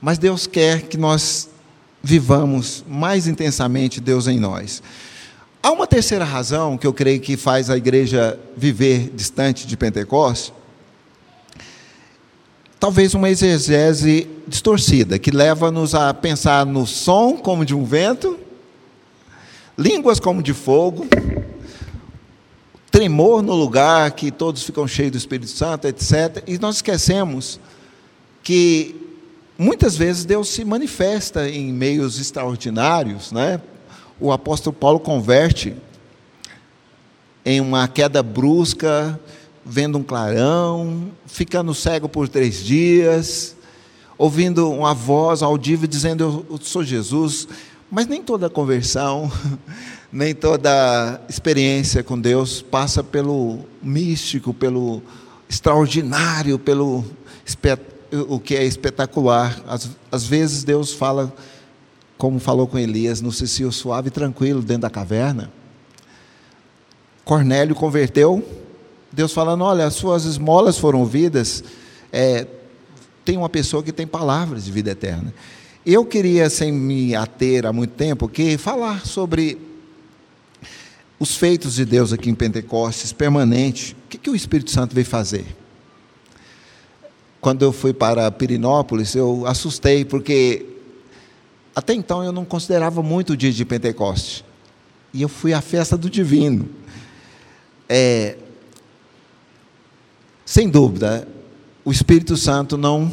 Mas 0.01 0.17
Deus 0.17 0.47
quer 0.47 0.83
que 0.83 0.97
nós 0.97 1.49
vivamos 2.01 2.83
mais 2.87 3.27
intensamente 3.27 3.99
Deus 3.99 4.27
em 4.27 4.39
nós. 4.39 4.81
Há 5.61 5.71
uma 5.71 5.85
terceira 5.85 6.23
razão 6.23 6.77
que 6.77 6.87
eu 6.87 6.93
creio 6.93 7.19
que 7.19 7.35
faz 7.35 7.69
a 7.69 7.75
igreja 7.75 8.39
viver 8.55 9.11
distante 9.13 9.67
de 9.67 9.75
Pentecostes, 9.75 10.53
talvez 12.79 13.13
uma 13.13 13.29
exegese 13.29 14.27
distorcida, 14.47 15.19
que 15.19 15.31
leva-nos 15.31 15.93
a 15.93 16.13
pensar 16.13 16.65
no 16.65 16.87
som 16.87 17.35
como 17.35 17.65
de 17.65 17.75
um 17.75 17.83
vento, 17.83 18.39
línguas 19.77 20.19
como 20.19 20.41
de 20.41 20.53
fogo, 20.53 21.05
tremor 22.89 23.41
no 23.41 23.53
lugar, 23.53 24.11
que 24.11 24.31
todos 24.31 24.63
ficam 24.63 24.87
cheios 24.87 25.11
do 25.11 25.17
Espírito 25.17 25.51
Santo, 25.51 25.87
etc. 25.87 26.41
E 26.47 26.57
nós 26.57 26.77
esquecemos 26.77 27.59
que 28.41 29.08
muitas 29.59 29.97
vezes 29.97 30.23
Deus 30.23 30.47
se 30.47 30.63
manifesta 30.63 31.49
em 31.49 31.73
meios 31.73 32.17
extraordinários, 32.17 33.33
né? 33.33 33.59
O 34.17 34.31
apóstolo 34.31 34.73
Paulo 34.73 35.01
converte 35.01 35.75
em 37.45 37.59
uma 37.59 37.87
queda 37.87 38.23
brusca 38.23 39.19
vendo 39.65 39.97
um 39.97 40.03
clarão, 40.03 41.11
ficando 41.25 41.75
cego 41.75 42.07
por 42.07 42.29
três 42.29 42.63
dias, 42.63 43.55
ouvindo 44.17 44.71
uma 44.71 44.93
voz 44.93 45.43
audível 45.43 45.87
dizendo: 45.87 46.45
Eu 46.49 46.57
sou 46.61 46.83
Jesus. 46.83 47.47
Mas 47.91 48.05
nem 48.05 48.21
toda 48.21 48.49
conversão, 48.49 49.31
nem 50.11 50.33
toda 50.33 51.19
experiência 51.27 52.03
com 52.03 52.19
Deus 52.19 52.61
passa 52.61 53.03
pelo 53.03 53.59
místico, 53.81 54.53
pelo 54.53 55.01
extraordinário, 55.49 56.59
pelo 56.59 57.03
o 58.27 58.39
que 58.39 58.55
é 58.55 58.63
espetacular. 58.63 59.61
Às, 59.67 59.89
às 60.11 60.25
vezes 60.25 60.63
Deus 60.63 60.93
fala, 60.93 61.33
como 62.17 62.39
falou 62.39 62.67
com 62.67 62.77
Elias, 62.77 63.21
no 63.21 63.31
cicio 63.31 63.71
suave 63.71 64.07
e 64.07 64.11
tranquilo 64.11 64.61
dentro 64.61 64.83
da 64.83 64.89
caverna. 64.89 65.51
Cornélio 67.23 67.75
converteu 67.75 68.43
Deus 69.11 69.33
falando: 69.33 69.63
olha, 69.63 69.85
as 69.85 69.95
suas 69.95 70.25
esmolas 70.25 70.77
foram 70.77 70.99
ouvidas, 70.99 71.63
é, 72.11 72.45
tem 73.25 73.37
uma 73.37 73.49
pessoa 73.49 73.83
que 73.83 73.91
tem 73.91 74.07
palavras 74.07 74.65
de 74.65 74.71
vida 74.71 74.91
eterna. 74.91 75.33
Eu 75.85 76.05
queria, 76.05 76.49
sem 76.49 76.71
me 76.71 77.15
ater 77.15 77.65
há 77.65 77.73
muito 77.73 77.91
tempo, 77.91 78.27
que 78.27 78.57
falar 78.57 79.05
sobre 79.05 79.57
os 81.19 81.35
feitos 81.35 81.75
de 81.75 81.85
Deus 81.85 82.13
aqui 82.13 82.29
em 82.29 82.35
Pentecostes, 82.35 83.11
permanente. 83.11 83.95
O 84.05 84.09
que, 84.09 84.17
que 84.17 84.29
o 84.29 84.35
Espírito 84.35 84.71
Santo 84.71 84.93
veio 84.93 85.07
fazer? 85.07 85.45
Quando 87.41 87.63
eu 87.63 87.71
fui 87.71 87.93
para 87.93 88.29
Pirinópolis, 88.31 89.15
eu 89.15 89.45
assustei, 89.45 90.03
porque 90.03 90.65
até 91.75 91.93
então 91.93 92.23
eu 92.23 92.31
não 92.31 92.43
considerava 92.43 93.01
muito 93.01 93.33
o 93.33 93.37
dia 93.37 93.51
de 93.51 93.63
Pentecostes. 93.63 94.43
E 95.13 95.21
eu 95.21 95.29
fui 95.29 95.53
à 95.53 95.61
festa 95.61 95.97
do 95.97 96.09
divino. 96.09 96.67
É, 97.87 98.37
sem 100.45 100.69
dúvida, 100.69 101.27
o 101.85 101.91
Espírito 101.91 102.35
Santo 102.35 102.77
não 102.77 103.11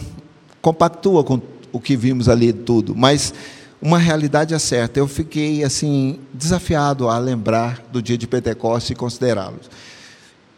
compactua 0.61 1.23
com 1.23 1.41
o 1.71 1.79
que 1.79 1.97
vimos 1.97 2.29
ali 2.29 2.53
tudo, 2.53 2.95
mas 2.97 3.33
uma 3.81 3.99
realidade 3.99 4.55
é 4.55 4.59
certa. 4.59 4.99
Eu 4.99 5.07
fiquei 5.07 5.63
assim 5.63 6.19
desafiado 6.33 7.09
a 7.09 7.19
lembrar 7.19 7.85
do 7.93 8.03
dia 8.03 8.19
de 8.19 8.27
Pentecostes 8.27 8.91
e 8.91 8.95
considerá-los. 8.95 9.71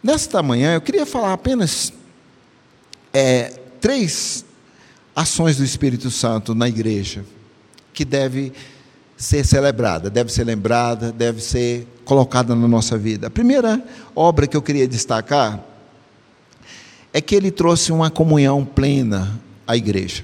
Nesta 0.02 0.42
manhã 0.42 0.75
eu 0.75 0.80
queria 0.80 1.04
falar 1.04 1.32
apenas 1.32 1.92
é, 3.18 3.52
três 3.80 4.44
ações 5.14 5.56
do 5.56 5.64
Espírito 5.64 6.08
Santo 6.08 6.54
na 6.54 6.68
igreja 6.68 7.25
que 7.92 8.04
deve 8.04 8.52
ser 9.16 9.44
celebrada, 9.44 10.08
deve 10.08 10.32
ser 10.32 10.44
lembrada, 10.44 11.10
deve 11.10 11.40
ser 11.40 11.84
colocada 12.04 12.54
na 12.54 12.68
nossa 12.68 12.96
vida. 12.96 13.26
A 13.26 13.30
primeira 13.30 13.82
obra 14.14 14.46
que 14.46 14.56
eu 14.56 14.62
queria 14.62 14.87
destacar 14.87 15.64
é 17.12 17.20
que 17.20 17.34
ele 17.34 17.50
trouxe 17.50 17.90
uma 17.90 18.08
comunhão 18.08 18.64
plena 18.64 19.40
à 19.66 19.76
igreja. 19.76 20.22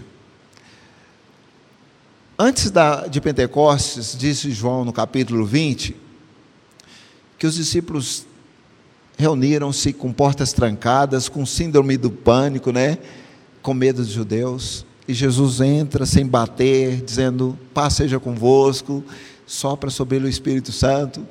Antes 2.38 2.70
da, 2.70 3.08
de 3.08 3.20
Pentecostes, 3.20 4.16
disse 4.16 4.52
João 4.52 4.84
no 4.84 4.92
capítulo 4.92 5.44
20, 5.44 5.96
que 7.36 7.46
os 7.46 7.56
discípulos 7.56 8.24
reuniram-se 9.16 9.92
com 9.92 10.12
portas 10.12 10.52
trancadas, 10.52 11.28
com 11.28 11.44
síndrome 11.46 11.96
do 11.96 12.10
pânico, 12.10 12.72
né? 12.72 12.98
com 13.64 13.72
medo 13.72 14.02
dos 14.02 14.12
judeus. 14.12 14.84
E 15.08 15.14
Jesus 15.14 15.60
entra 15.60 16.06
sem 16.06 16.26
bater, 16.26 17.00
dizendo: 17.00 17.58
Paz 17.72 17.94
seja 17.94 18.20
convosco, 18.20 19.02
sopra 19.46 19.90
sobre 19.90 20.16
ele 20.16 20.26
o 20.26 20.28
Espírito 20.28 20.70
Santo. 20.70 21.26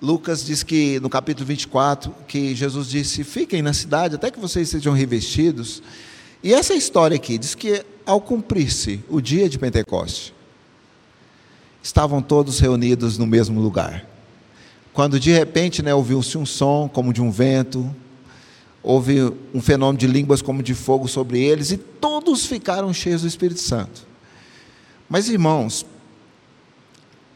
Lucas 0.00 0.44
diz 0.44 0.62
que 0.62 0.98
no 1.00 1.08
capítulo 1.08 1.46
24 1.46 2.12
que 2.26 2.54
Jesus 2.54 2.88
disse: 2.88 3.22
"Fiquem 3.22 3.62
na 3.62 3.72
cidade 3.72 4.16
até 4.16 4.30
que 4.30 4.40
vocês 4.40 4.68
sejam 4.68 4.92
revestidos". 4.92 5.82
E 6.42 6.52
essa 6.52 6.74
história 6.74 7.16
aqui 7.16 7.38
diz 7.38 7.54
que 7.54 7.84
ao 8.04 8.20
cumprir-se 8.20 9.00
o 9.08 9.20
dia 9.20 9.48
de 9.48 9.58
Pentecoste, 9.58 10.34
estavam 11.82 12.20
todos 12.20 12.60
reunidos 12.60 13.16
no 13.18 13.26
mesmo 13.26 13.60
lugar. 13.60 14.06
Quando 14.94 15.18
de 15.18 15.32
repente, 15.32 15.82
né, 15.82 15.92
ouviu-se 15.92 16.38
um 16.38 16.46
som 16.46 16.88
como 16.88 17.12
de 17.12 17.20
um 17.20 17.28
vento, 17.28 17.92
houve 18.80 19.20
um 19.52 19.60
fenômeno 19.60 19.98
de 19.98 20.06
línguas 20.06 20.40
como 20.40 20.62
de 20.62 20.72
fogo 20.72 21.08
sobre 21.08 21.42
eles 21.42 21.72
e 21.72 21.76
todos 21.76 22.46
ficaram 22.46 22.94
cheios 22.94 23.22
do 23.22 23.28
Espírito 23.28 23.60
Santo. 23.60 24.06
Mas 25.08 25.28
irmãos, 25.28 25.84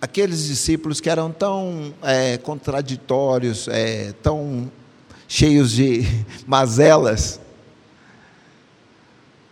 aqueles 0.00 0.46
discípulos 0.46 1.00
que 1.00 1.10
eram 1.10 1.32
tão 1.32 1.92
é, 2.00 2.38
contraditórios, 2.38 3.66
é, 3.66 4.12
tão 4.22 4.70
cheios 5.26 5.72
de 5.72 6.04
mazelas, 6.46 7.40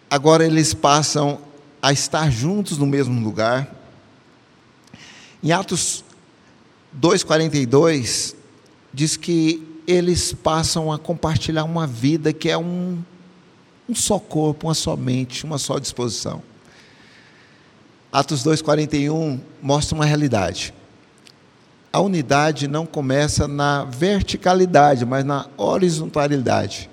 agora 0.08 0.46
eles 0.46 0.72
passam 0.72 1.40
a 1.82 1.92
estar 1.92 2.30
juntos 2.30 2.78
no 2.78 2.86
mesmo 2.86 3.20
lugar. 3.20 3.68
Em 5.42 5.50
Atos 5.50 6.04
2,42, 7.00 8.34
diz 8.92 9.16
que 9.16 9.62
eles 9.86 10.32
passam 10.32 10.90
a 10.90 10.98
compartilhar 10.98 11.64
uma 11.64 11.86
vida 11.86 12.32
que 12.32 12.48
é 12.48 12.56
um, 12.56 12.98
um 13.88 13.94
só 13.94 14.18
corpo, 14.18 14.66
uma 14.66 14.74
só 14.74 14.96
mente, 14.96 15.44
uma 15.44 15.58
só 15.58 15.78
disposição. 15.78 16.42
Atos 18.10 18.42
2,41 18.44 19.38
mostra 19.62 19.94
uma 19.94 20.04
realidade. 20.04 20.72
A 21.92 22.00
unidade 22.00 22.66
não 22.66 22.86
começa 22.86 23.46
na 23.46 23.84
verticalidade, 23.84 25.04
mas 25.04 25.24
na 25.24 25.46
horizontalidade. 25.56 26.90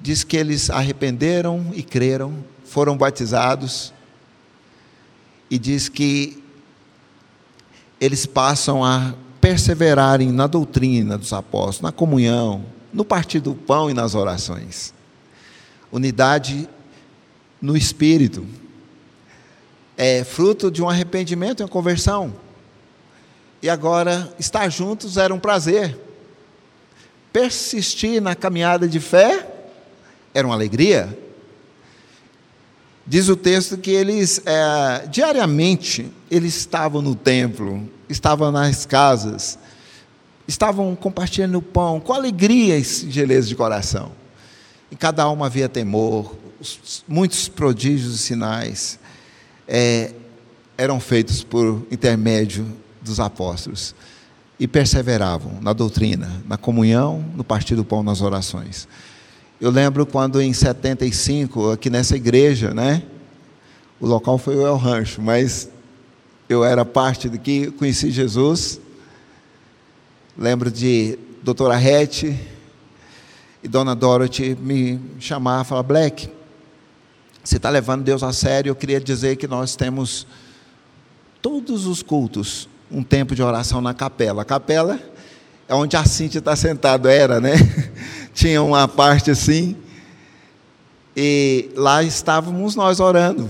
Diz 0.00 0.24
que 0.24 0.36
eles 0.36 0.68
arrependeram 0.70 1.70
e 1.74 1.82
creram, 1.82 2.44
foram 2.64 2.96
batizados, 2.96 3.92
e 5.50 5.58
diz 5.58 5.88
que 5.88 6.42
eles 8.00 8.24
passam 8.24 8.82
a 8.82 9.14
perseverarem 9.40 10.32
na 10.32 10.46
doutrina 10.46 11.18
dos 11.18 11.32
apóstolos, 11.32 11.80
na 11.80 11.92
comunhão, 11.92 12.64
no 12.92 13.04
partir 13.04 13.40
do 13.40 13.54
pão 13.54 13.90
e 13.90 13.94
nas 13.94 14.14
orações. 14.14 14.94
Unidade 15.92 16.68
no 17.60 17.76
espírito 17.76 18.46
é 19.96 20.24
fruto 20.24 20.70
de 20.70 20.82
um 20.82 20.88
arrependimento 20.88 21.60
e 21.60 21.62
uma 21.62 21.68
conversão. 21.68 22.32
E 23.62 23.68
agora, 23.68 24.32
estar 24.38 24.66
juntos 24.70 25.18
era 25.18 25.34
um 25.34 25.38
prazer. 25.38 25.98
Persistir 27.30 28.20
na 28.20 28.34
caminhada 28.34 28.88
de 28.88 28.98
fé 28.98 29.46
era 30.32 30.46
uma 30.46 30.54
alegria. 30.54 31.16
Diz 33.06 33.28
o 33.28 33.36
texto 33.36 33.76
que 33.78 33.90
eles, 33.90 34.40
é, 34.44 35.06
diariamente, 35.06 36.10
eles 36.30 36.56
estavam 36.56 37.02
no 37.02 37.14
templo, 37.14 37.88
estavam 38.08 38.52
nas 38.52 38.86
casas, 38.86 39.58
estavam 40.46 40.94
compartilhando 40.94 41.58
o 41.58 41.62
pão, 41.62 41.98
com 42.00 42.12
alegria 42.12 42.76
e 42.76 42.84
singeleza 42.84 43.48
de 43.48 43.56
coração. 43.56 44.12
Em 44.92 44.96
cada 44.96 45.22
alma 45.22 45.46
havia 45.46 45.68
temor, 45.68 46.36
muitos 47.08 47.48
prodígios 47.48 48.14
e 48.14 48.18
sinais 48.18 48.98
é, 49.66 50.12
eram 50.76 50.98
feitos 51.00 51.42
por 51.42 51.86
intermédio 51.90 52.66
dos 53.00 53.20
apóstolos 53.20 53.94
e 54.58 54.68
perseveravam 54.68 55.58
na 55.60 55.72
doutrina, 55.72 56.42
na 56.46 56.58
comunhão, 56.58 57.24
no 57.34 57.42
partir 57.42 57.76
do 57.76 57.84
pão, 57.84 58.02
nas 58.02 58.20
orações. 58.20 58.86
Eu 59.60 59.70
lembro 59.70 60.06
quando 60.06 60.40
em 60.40 60.54
75, 60.54 61.72
aqui 61.72 61.90
nessa 61.90 62.16
igreja, 62.16 62.72
né? 62.72 63.02
O 64.00 64.06
local 64.06 64.38
foi 64.38 64.56
o 64.56 64.66
El 64.66 64.78
Rancho, 64.78 65.20
mas 65.20 65.68
eu 66.48 66.64
era 66.64 66.82
parte 66.82 67.28
de 67.28 67.36
que 67.36 67.70
conheci 67.72 68.10
Jesus. 68.10 68.80
Lembro 70.34 70.70
de 70.70 71.18
doutora 71.42 71.76
Rete 71.76 72.34
e 73.62 73.68
dona 73.68 73.94
Dorothy 73.94 74.56
me 74.58 74.98
chamar 75.18 75.62
e 75.62 75.68
falar: 75.68 75.82
Black, 75.82 76.30
você 77.44 77.58
está 77.58 77.68
levando 77.68 78.02
Deus 78.02 78.22
a 78.22 78.32
sério? 78.32 78.70
Eu 78.70 78.74
queria 78.74 78.98
dizer 78.98 79.36
que 79.36 79.46
nós 79.46 79.76
temos 79.76 80.26
todos 81.42 81.84
os 81.84 82.02
cultos 82.02 82.66
um 82.90 83.02
tempo 83.02 83.34
de 83.34 83.42
oração 83.42 83.82
na 83.82 83.92
capela. 83.92 84.40
A 84.40 84.44
capela 84.46 84.98
é 85.68 85.74
onde 85.74 85.98
a 85.98 86.04
Cíntia 86.06 86.38
está 86.38 86.56
sentada, 86.56 87.12
era, 87.12 87.38
né? 87.42 87.52
tinha 88.34 88.62
uma 88.62 88.86
parte 88.86 89.30
assim, 89.30 89.76
e 91.16 91.70
lá 91.74 92.02
estávamos 92.02 92.74
nós 92.74 93.00
orando. 93.00 93.48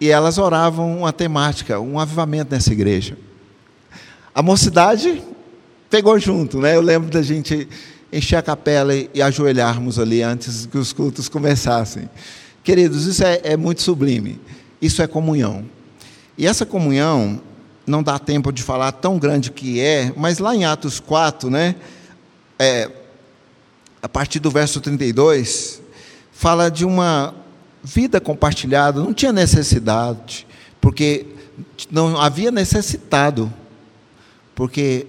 E 0.00 0.10
elas 0.10 0.36
oravam 0.36 0.98
uma 0.98 1.12
temática, 1.12 1.78
um 1.78 1.98
avivamento 1.98 2.52
nessa 2.52 2.72
igreja. 2.72 3.16
A 4.34 4.42
mocidade 4.42 5.22
pegou 5.88 6.18
junto, 6.18 6.58
né? 6.58 6.74
Eu 6.74 6.80
lembro 6.80 7.10
da 7.10 7.22
gente 7.22 7.68
encher 8.12 8.36
a 8.36 8.42
capela 8.42 8.92
e 8.94 9.22
ajoelharmos 9.22 9.98
ali 9.98 10.22
antes 10.22 10.66
que 10.66 10.76
os 10.76 10.92
cultos 10.92 11.28
começassem. 11.28 12.10
Queridos, 12.64 13.06
isso 13.06 13.24
é, 13.24 13.40
é 13.44 13.56
muito 13.56 13.82
sublime. 13.82 14.40
Isso 14.80 15.00
é 15.00 15.06
comunhão. 15.06 15.64
E 16.36 16.46
essa 16.46 16.66
comunhão, 16.66 17.40
não 17.86 18.02
dá 18.02 18.18
tempo 18.18 18.52
de 18.52 18.62
falar 18.62 18.92
tão 18.92 19.18
grande 19.18 19.50
que 19.50 19.80
é, 19.80 20.12
mas 20.16 20.38
lá 20.38 20.54
em 20.54 20.64
Atos 20.64 20.98
4, 20.98 21.48
né? 21.48 21.76
É, 22.58 22.90
a 24.00 24.08
partir 24.08 24.40
do 24.40 24.50
verso 24.50 24.80
32, 24.80 25.80
fala 26.32 26.70
de 26.70 26.84
uma 26.84 27.34
vida 27.82 28.20
compartilhada, 28.20 29.00
não 29.00 29.14
tinha 29.14 29.32
necessidade, 29.32 30.46
porque 30.80 31.26
não 31.90 32.20
havia 32.20 32.50
necessitado, 32.50 33.52
porque 34.54 35.06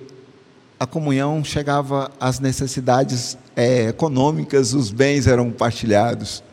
a 0.80 0.86
comunhão 0.86 1.44
chegava 1.44 2.12
às 2.20 2.40
necessidades 2.40 3.38
é, 3.56 3.90
econômicas, 3.90 4.74
os 4.74 4.92
bens 4.92 5.28
eram 5.28 5.46
compartilhados, 5.46 6.44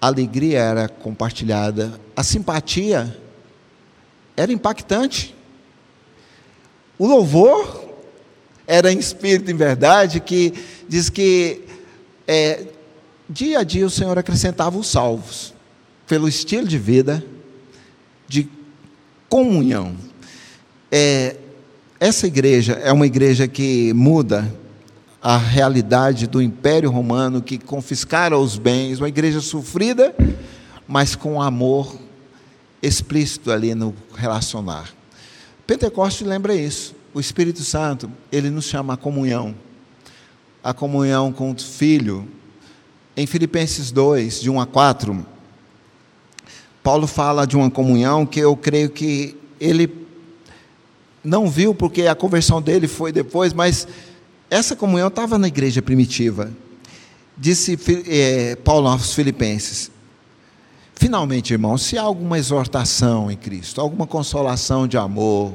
a 0.00 0.08
alegria 0.08 0.58
era 0.58 0.88
compartilhada, 0.88 2.00
a 2.14 2.22
simpatia 2.22 3.16
era 4.36 4.52
impactante, 4.52 5.34
o 6.98 7.06
louvor 7.06 7.91
era 8.66 8.92
em 8.92 8.98
espírito 8.98 9.50
em 9.50 9.56
verdade, 9.56 10.20
que 10.20 10.52
diz 10.88 11.08
que 11.08 11.62
é, 12.26 12.66
dia 13.28 13.60
a 13.60 13.62
dia 13.64 13.86
o 13.86 13.90
Senhor 13.90 14.16
acrescentava 14.18 14.78
os 14.78 14.86
salvos, 14.86 15.54
pelo 16.06 16.28
estilo 16.28 16.66
de 16.66 16.78
vida, 16.78 17.24
de 18.28 18.48
comunhão. 19.28 19.96
É, 20.90 21.36
essa 21.98 22.26
igreja 22.26 22.74
é 22.74 22.92
uma 22.92 23.06
igreja 23.06 23.48
que 23.48 23.92
muda 23.92 24.52
a 25.20 25.36
realidade 25.36 26.26
do 26.26 26.42
Império 26.42 26.90
Romano, 26.90 27.40
que 27.40 27.56
confiscara 27.56 28.36
os 28.36 28.58
bens, 28.58 28.98
uma 28.98 29.08
igreja 29.08 29.40
sofrida, 29.40 30.14
mas 30.86 31.14
com 31.14 31.40
amor 31.40 31.96
explícito 32.82 33.52
ali 33.52 33.74
no 33.74 33.94
relacionar. 34.16 34.92
Pentecostes 35.64 36.26
lembra 36.26 36.54
isso 36.54 37.01
o 37.14 37.20
Espírito 37.20 37.62
Santo, 37.62 38.10
ele 38.30 38.50
nos 38.50 38.64
chama 38.64 38.96
comunhão. 38.96 39.54
A 40.62 40.72
comunhão 40.72 41.32
com 41.32 41.50
o 41.50 41.58
Filho. 41.58 42.26
Em 43.16 43.26
Filipenses 43.26 43.90
2, 43.90 44.40
de 44.40 44.48
1 44.48 44.60
a 44.60 44.66
4, 44.66 45.26
Paulo 46.82 47.06
fala 47.06 47.46
de 47.46 47.56
uma 47.56 47.70
comunhão 47.70 48.24
que 48.24 48.40
eu 48.40 48.56
creio 48.56 48.88
que 48.88 49.36
ele 49.60 50.06
não 51.22 51.48
viu, 51.48 51.74
porque 51.74 52.06
a 52.06 52.14
conversão 52.14 52.60
dele 52.60 52.88
foi 52.88 53.12
depois, 53.12 53.52
mas 53.52 53.86
essa 54.50 54.74
comunhão 54.74 55.08
estava 55.08 55.36
na 55.38 55.46
igreja 55.46 55.82
primitiva. 55.82 56.50
Disse 57.36 57.78
é, 58.08 58.56
Paulo 58.56 58.88
aos 58.88 59.14
Filipenses: 59.14 59.90
Finalmente, 60.94 61.52
irmãos, 61.52 61.82
se 61.82 61.96
há 61.96 62.02
alguma 62.02 62.38
exortação 62.38 63.30
em 63.30 63.36
Cristo, 63.36 63.80
alguma 63.80 64.06
consolação 64.06 64.88
de 64.88 64.96
amor, 64.96 65.52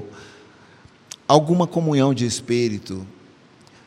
alguma 1.28 1.68
comunhão 1.68 2.14
de 2.14 2.26
espírito, 2.26 3.06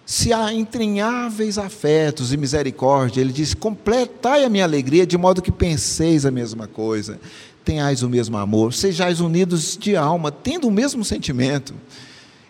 se 0.05 0.33
há 0.33 0.53
entranháveis 0.53 1.57
afetos 1.57 2.33
e 2.33 2.37
misericórdia, 2.37 3.21
ele 3.21 3.33
diz: 3.33 3.55
completai 3.55 4.45
a 4.45 4.49
minha 4.49 4.65
alegria, 4.65 5.07
de 5.07 5.17
modo 5.17 5.41
que 5.41 5.53
penseis 5.53 6.27
a 6.27 6.33
mesma 6.33 6.67
coisa, 6.67 7.21
tenhais 7.65 8.03
o 8.03 8.09
mesmo 8.09 8.37
amor, 8.37 8.75
sejais 8.75 9.21
unidos 9.21 9.79
de 9.81 9.95
alma, 9.95 10.33
tendo 10.33 10.67
o 10.67 10.71
mesmo 10.71 11.05
sentimento. 11.05 11.75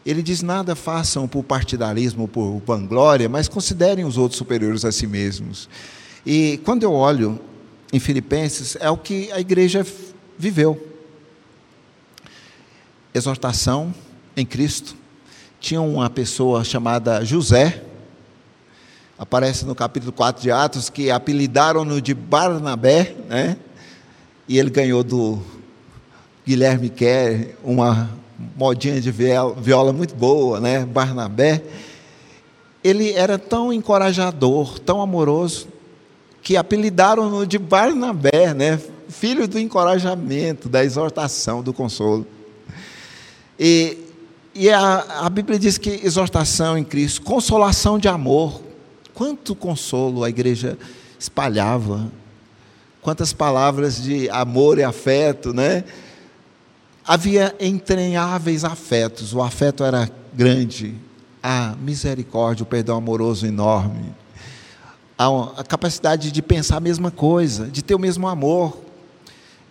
Ele 0.06 0.22
diz: 0.22 0.40
nada 0.40 0.74
façam 0.74 1.28
por 1.28 1.44
partidarismo, 1.44 2.26
por 2.26 2.62
vanglória, 2.64 3.28
mas 3.28 3.46
considerem 3.46 4.06
os 4.06 4.16
outros 4.16 4.38
superiores 4.38 4.84
a 4.86 4.90
si 4.90 5.06
mesmos. 5.06 5.68
E 6.24 6.58
quando 6.64 6.82
eu 6.82 6.94
olho 6.94 7.38
em 7.92 8.00
Filipenses, 8.00 8.76
é 8.80 8.88
o 8.88 8.96
que 8.96 9.30
a 9.32 9.38
igreja 9.40 9.86
viveu. 10.38 10.82
Exortação, 13.12 13.94
em 14.40 14.46
Cristo. 14.46 14.96
Tinha 15.60 15.80
uma 15.80 16.08
pessoa 16.08 16.64
chamada 16.64 17.24
José, 17.24 17.82
aparece 19.18 19.66
no 19.66 19.74
capítulo 19.74 20.12
4 20.12 20.42
de 20.42 20.50
Atos, 20.50 20.88
que 20.88 21.10
apelidaram-no 21.10 22.00
de 22.00 22.14
Barnabé, 22.14 23.14
né? 23.28 23.56
e 24.48 24.58
ele 24.58 24.70
ganhou 24.70 25.04
do 25.04 25.38
Guilherme 26.46 26.88
Kerr 26.88 27.54
uma 27.62 28.10
modinha 28.56 29.00
de 29.00 29.10
viola 29.10 29.92
muito 29.92 30.14
boa, 30.14 30.58
né? 30.58 30.84
Barnabé. 30.86 31.62
Ele 32.82 33.12
era 33.12 33.38
tão 33.38 33.70
encorajador, 33.70 34.78
tão 34.78 35.02
amoroso, 35.02 35.68
que 36.42 36.56
apelidaram-no 36.56 37.46
de 37.46 37.58
Barnabé, 37.58 38.54
né? 38.54 38.80
filho 39.10 39.46
do 39.46 39.58
encorajamento, 39.58 40.68
da 40.68 40.82
exortação, 40.82 41.62
do 41.62 41.72
consolo. 41.72 42.26
E 43.58 43.98
e 44.54 44.68
a, 44.68 45.26
a 45.26 45.30
Bíblia 45.30 45.58
diz 45.58 45.78
que 45.78 46.00
exortação 46.04 46.76
em 46.76 46.84
Cristo, 46.84 47.22
consolação 47.22 47.98
de 47.98 48.08
amor. 48.08 48.60
Quanto 49.14 49.54
consolo 49.54 50.24
a 50.24 50.28
igreja 50.28 50.76
espalhava, 51.18 52.10
quantas 53.00 53.32
palavras 53.32 54.02
de 54.02 54.28
amor 54.30 54.78
e 54.78 54.82
afeto, 54.82 55.52
né? 55.52 55.84
Havia 57.06 57.54
entranháveis 57.60 58.64
afetos, 58.64 59.32
o 59.34 59.42
afeto 59.42 59.84
era 59.84 60.10
grande, 60.32 60.94
a 61.42 61.74
misericórdia, 61.80 62.62
o 62.62 62.66
perdão 62.66 62.96
amoroso 62.96 63.46
enorme, 63.46 64.14
a, 65.18 65.62
capacidade 65.64 66.32
de 66.32 66.42
pensar 66.42 66.78
a 66.78 66.80
mesma 66.80 67.10
coisa, 67.10 67.66
de 67.66 67.82
ter 67.82 67.94
o 67.94 67.98
mesmo 67.98 68.26
amor. 68.26 68.80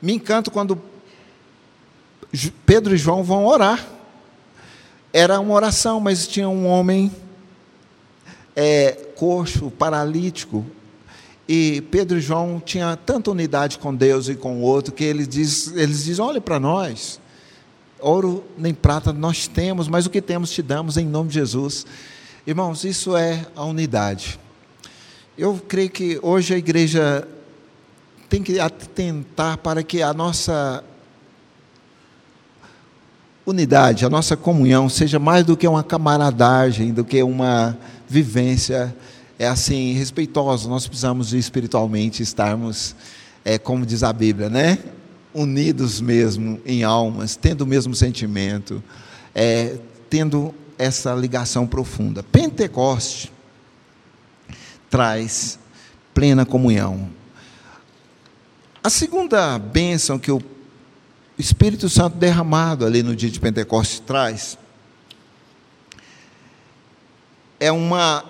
Me 0.02 0.13
encanto 0.13 0.52
quando 0.52 0.80
Pedro 2.65 2.94
e 2.94 2.98
João 2.98 3.24
vão 3.24 3.46
orar 3.46 3.99
era 5.12 5.39
uma 5.39 5.54
oração, 5.54 6.00
mas 6.00 6.28
tinha 6.28 6.48
um 6.48 6.67
homem 6.67 7.12
é, 8.56 8.91
coxo, 9.15 9.72
paralítico, 9.72 10.65
e 11.48 11.82
Pedro 11.89 12.19
e 12.19 12.22
João 12.22 12.62
tinham 12.63 12.95
tanta 12.95 13.32
unidade 13.32 13.80
com 13.80 13.95
Deus 13.95 14.30
e 14.30 14.36
com 14.36 14.60
o 14.60 14.62
outro 14.62 14.93
que 14.93 15.04
eles, 15.04 15.28
diz, 15.28 15.76
eles 15.76 16.04
dizem: 16.04 16.24
olhe 16.24 16.39
para 16.39 16.60
nós, 16.60 17.19
ouro 18.00 18.43
nem 18.56 18.72
prata 18.72 19.12
nós 19.12 19.48
temos, 19.48 19.88
mas 19.88 20.06
o 20.06 20.12
que 20.12 20.22
temos 20.22 20.52
te 20.52 20.62
damos 20.62 20.95
em 20.95 21.08
nome 21.08 21.30
de 21.30 21.36
Jesus. 21.36 21.88
Irmãos, 22.45 22.84
isso 22.84 23.17
é 23.17 23.48
a 23.56 23.65
unidade. 23.65 24.39
Eu 25.36 25.60
creio 25.67 25.89
que 25.89 26.19
hoje 26.22 26.54
a 26.54 26.58
igreja 26.58 27.28
tem 28.30 28.43
que 28.43 28.60
atentar 28.60 29.58
para 29.58 29.82
que 29.82 30.04
a 30.04 30.13
nossa 30.13 30.84
unidade, 33.50 34.06
a 34.06 34.10
nossa 34.10 34.38
comunhão 34.38 34.88
seja 34.88 35.18
mais 35.20 35.46
do 35.46 35.58
que 35.58 35.68
uma 35.68 35.84
camaradagem, 35.84 36.94
do 36.94 37.04
que 37.04 37.22
uma 37.24 37.78
vivência 38.08 38.96
é 39.38 39.48
assim 39.48 39.94
respeitosa. 39.94 40.70
Nós 40.70 40.88
precisamos 40.88 41.34
espiritualmente 41.34 42.22
estarmos, 42.22 42.96
é, 43.44 43.58
como 43.58 43.86
diz 43.86 44.04
a 44.04 44.14
Bíblia, 44.14 44.50
né, 44.50 44.78
unidos 45.34 46.00
mesmo 46.00 46.60
em 46.66 46.84
almas, 46.84 47.36
tendo 47.36 47.62
o 47.62 47.68
mesmo 47.68 47.96
sentimento, 47.96 48.84
é, 49.34 49.78
tendo 50.10 50.54
essa 50.78 51.14
ligação 51.14 51.66
profunda. 51.66 52.24
Pentecoste 52.24 53.32
traz 54.90 55.60
plena 56.14 56.46
comunhão. 56.46 57.10
A 58.84 58.90
segunda 58.90 59.58
bênção 59.60 60.18
que 60.18 60.32
o 60.32 60.42
Espírito 61.39 61.88
Santo 61.88 62.17
derramado 62.17 62.86
ali 62.86 63.02
no 63.02 63.15
dia 63.15 63.32
de 63.32 63.39
Pentecostes 63.39 64.02
traz 64.02 64.58
é 67.60 67.71
uma 67.71 68.23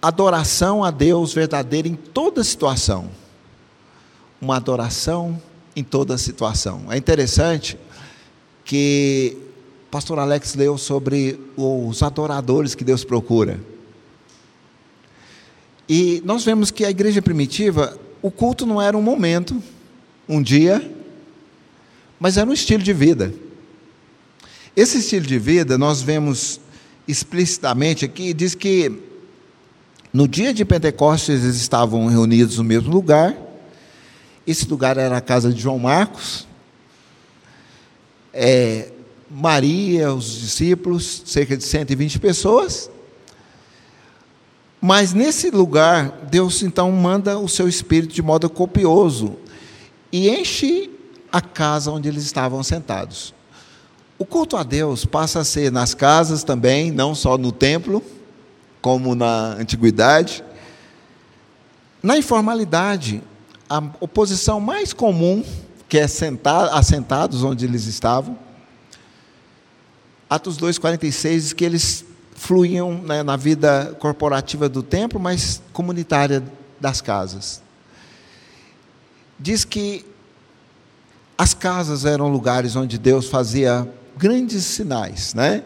adoração 0.00 0.84
a 0.84 0.90
Deus 0.90 1.32
verdadeira 1.32 1.88
em 1.88 1.94
toda 1.94 2.44
situação. 2.44 3.10
Uma 4.40 4.56
adoração 4.56 5.40
em 5.74 5.82
toda 5.82 6.18
situação. 6.18 6.92
É 6.92 6.96
interessante 6.98 7.78
que 8.64 9.36
o 9.86 9.90
pastor 9.90 10.18
Alex 10.18 10.54
leu 10.54 10.76
sobre 10.76 11.40
os 11.56 12.02
adoradores 12.02 12.74
que 12.74 12.84
Deus 12.84 13.02
procura. 13.02 13.58
E 15.88 16.22
nós 16.24 16.44
vemos 16.44 16.70
que 16.70 16.84
a 16.84 16.90
igreja 16.90 17.22
primitiva, 17.22 17.98
o 18.20 18.30
culto 18.30 18.66
não 18.66 18.80
era 18.80 18.96
um 18.96 19.02
momento, 19.02 19.62
um 20.28 20.42
dia, 20.42 20.90
mas 22.18 22.36
era 22.36 22.48
um 22.48 22.52
estilo 22.52 22.82
de 22.82 22.92
vida. 22.92 23.32
Esse 24.76 24.98
estilo 24.98 25.26
de 25.26 25.38
vida 25.38 25.78
nós 25.78 26.02
vemos 26.02 26.60
explicitamente 27.06 28.04
aqui, 28.04 28.32
diz 28.32 28.54
que 28.54 28.90
no 30.12 30.26
dia 30.26 30.54
de 30.54 30.64
Pentecostes 30.64 31.42
eles 31.42 31.56
estavam 31.56 32.06
reunidos 32.06 32.58
no 32.58 32.64
mesmo 32.64 32.92
lugar. 32.92 33.36
Esse 34.46 34.68
lugar 34.68 34.96
era 34.96 35.16
a 35.16 35.20
casa 35.20 35.52
de 35.52 35.60
João 35.60 35.78
Marcos. 35.78 36.46
É, 38.32 38.90
Maria, 39.30 40.12
os 40.12 40.40
discípulos, 40.40 41.22
cerca 41.26 41.56
de 41.56 41.64
120 41.64 42.18
pessoas. 42.20 42.90
Mas 44.80 45.12
nesse 45.12 45.50
lugar, 45.50 46.10
Deus 46.30 46.62
então 46.62 46.92
manda 46.92 47.38
o 47.38 47.48
seu 47.48 47.68
espírito 47.68 48.14
de 48.14 48.22
modo 48.22 48.50
copioso 48.50 49.38
e 50.14 50.30
enche 50.30 50.88
a 51.32 51.40
casa 51.40 51.90
onde 51.90 52.08
eles 52.08 52.22
estavam 52.22 52.62
sentados. 52.62 53.34
O 54.16 54.24
culto 54.24 54.56
a 54.56 54.62
Deus 54.62 55.04
passa 55.04 55.40
a 55.40 55.44
ser 55.44 55.72
nas 55.72 55.92
casas 55.92 56.44
também, 56.44 56.92
não 56.92 57.16
só 57.16 57.36
no 57.36 57.50
templo, 57.50 58.00
como 58.80 59.16
na 59.16 59.54
antiguidade. 59.54 60.44
Na 62.00 62.16
informalidade, 62.16 63.24
a 63.68 63.82
oposição 63.98 64.60
mais 64.60 64.92
comum, 64.92 65.42
que 65.88 65.98
é 65.98 66.06
sentar, 66.06 66.68
assentados 66.72 67.42
onde 67.42 67.64
eles 67.64 67.86
estavam. 67.86 68.38
Atos 70.30 70.56
2,46 70.58 71.30
diz 71.40 71.52
que 71.52 71.64
eles 71.64 72.04
fluíam 72.36 73.02
né, 73.02 73.24
na 73.24 73.34
vida 73.34 73.96
corporativa 73.98 74.68
do 74.68 74.80
templo, 74.80 75.18
mas 75.18 75.60
comunitária 75.72 76.40
das 76.80 77.00
casas 77.00 77.63
diz 79.38 79.64
que 79.64 80.04
as 81.36 81.54
casas 81.54 82.04
eram 82.04 82.28
lugares 82.28 82.76
onde 82.76 82.98
Deus 82.98 83.28
fazia 83.28 83.88
grandes 84.16 84.64
sinais, 84.64 85.34
né? 85.34 85.64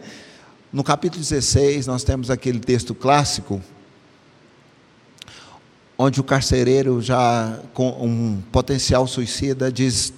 No 0.71 0.83
capítulo 0.83 1.21
16, 1.21 1.87
nós 1.87 2.03
temos 2.03 2.29
aquele 2.29 2.59
texto 2.59 2.93
clássico, 2.93 3.61
onde 5.97 6.19
o 6.19 6.23
carcereiro, 6.23 7.01
já 7.01 7.59
com 7.73 7.89
um 7.89 8.41
potencial 8.51 9.07
suicida, 9.07 9.71
diz: 9.71 10.13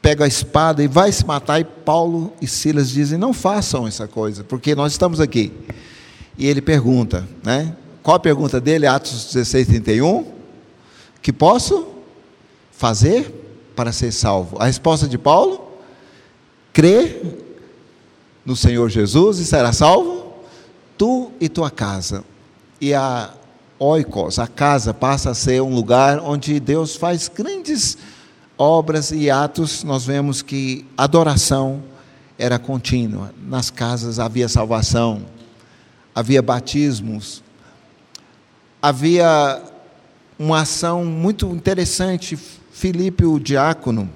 pega 0.00 0.24
a 0.24 0.28
espada 0.28 0.82
e 0.82 0.88
vai 0.88 1.12
se 1.12 1.24
matar. 1.24 1.60
E 1.60 1.64
Paulo 1.64 2.32
e 2.40 2.46
Silas 2.46 2.90
dizem: 2.90 3.18
não 3.18 3.32
façam 3.32 3.86
essa 3.86 4.08
coisa, 4.08 4.42
porque 4.42 4.74
nós 4.74 4.92
estamos 4.92 5.20
aqui. 5.20 5.52
E 6.36 6.46
ele 6.46 6.60
pergunta, 6.60 7.26
né? 7.44 7.76
Qual 8.02 8.16
a 8.16 8.20
pergunta 8.20 8.60
dele? 8.60 8.86
Atos 8.86 9.32
16, 9.32 9.68
31. 9.68 10.26
Que 11.20 11.32
posso? 11.32 11.91
Fazer 12.82 13.32
para 13.76 13.92
ser 13.92 14.10
salvo? 14.10 14.56
A 14.60 14.66
resposta 14.66 15.06
de 15.06 15.16
Paulo: 15.16 15.68
crê 16.72 17.22
no 18.44 18.56
Senhor 18.56 18.90
Jesus 18.90 19.38
e 19.38 19.44
será 19.44 19.72
salvo, 19.72 20.34
tu 20.98 21.30
e 21.40 21.48
tua 21.48 21.70
casa. 21.70 22.24
E 22.80 22.92
a 22.92 23.30
oikos, 23.78 24.40
a 24.40 24.48
casa, 24.48 24.92
passa 24.92 25.30
a 25.30 25.34
ser 25.34 25.62
um 25.62 25.72
lugar 25.72 26.18
onde 26.18 26.58
Deus 26.58 26.96
faz 26.96 27.28
grandes 27.28 27.96
obras 28.58 29.12
e 29.12 29.30
atos. 29.30 29.84
Nós 29.84 30.04
vemos 30.04 30.42
que 30.42 30.84
adoração 30.98 31.84
era 32.36 32.58
contínua. 32.58 33.32
Nas 33.46 33.70
casas 33.70 34.18
havia 34.18 34.48
salvação, 34.48 35.22
havia 36.12 36.42
batismos, 36.42 37.44
havia 38.82 39.62
uma 40.36 40.62
ação 40.62 41.04
muito 41.04 41.46
interessante 41.46 42.36
Filipe, 42.82 43.24
o 43.24 43.38
diácono, 43.38 44.10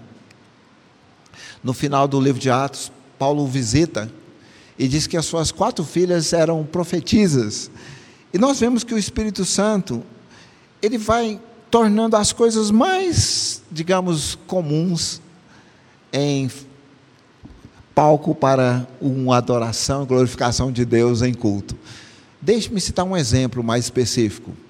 no 1.63 1.73
final 1.73 2.09
do 2.09 2.21
livro 2.21 2.41
de 2.41 2.51
Atos, 2.51 2.91
Paulo 3.17 3.47
visita 3.47 4.11
e 4.77 4.89
diz 4.89 5.07
que 5.07 5.17
as 5.17 5.25
suas 5.25 5.53
quatro 5.53 5.85
filhas 5.85 6.33
eram 6.33 6.65
profetisas. 6.65 7.71
E 8.35 8.39
nós 8.39 8.59
vemos 8.59 8.83
que 8.83 8.93
o 8.93 8.99
Espírito 8.99 9.45
Santo, 9.45 10.03
ele 10.83 10.99
vai 10.99 11.41
tornando 11.71 12.17
as 12.17 12.33
coisas 12.33 12.73
mais, 12.73 13.63
digamos, 13.71 14.37
comuns 14.49 15.23
em 16.13 16.51
palco 17.95 18.35
para 18.35 18.85
uma 19.01 19.37
adoração 19.37 20.03
e 20.03 20.07
glorificação 20.07 20.73
de 20.73 20.85
Deus 20.85 21.23
em 21.23 21.33
culto. 21.33 21.77
Deixe-me 22.43 22.81
citar 22.81 23.05
um 23.05 23.17
exemplo 23.17 23.63
mais 23.63 23.85
específico. 23.85 24.66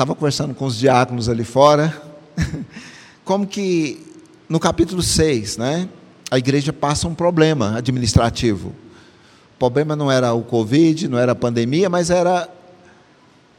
Estava 0.00 0.14
conversando 0.14 0.54
com 0.54 0.64
os 0.64 0.78
diáconos 0.78 1.28
ali 1.28 1.44
fora, 1.44 1.94
como 3.22 3.46
que 3.46 4.00
no 4.48 4.58
capítulo 4.58 5.02
6, 5.02 5.58
né, 5.58 5.90
a 6.30 6.38
igreja 6.38 6.72
passa 6.72 7.06
um 7.06 7.14
problema 7.14 7.76
administrativo. 7.76 8.68
O 8.68 9.58
problema 9.58 9.94
não 9.94 10.10
era 10.10 10.32
o 10.32 10.42
Covid, 10.42 11.06
não 11.06 11.18
era 11.18 11.32
a 11.32 11.34
pandemia, 11.34 11.90
mas 11.90 12.08
era 12.08 12.48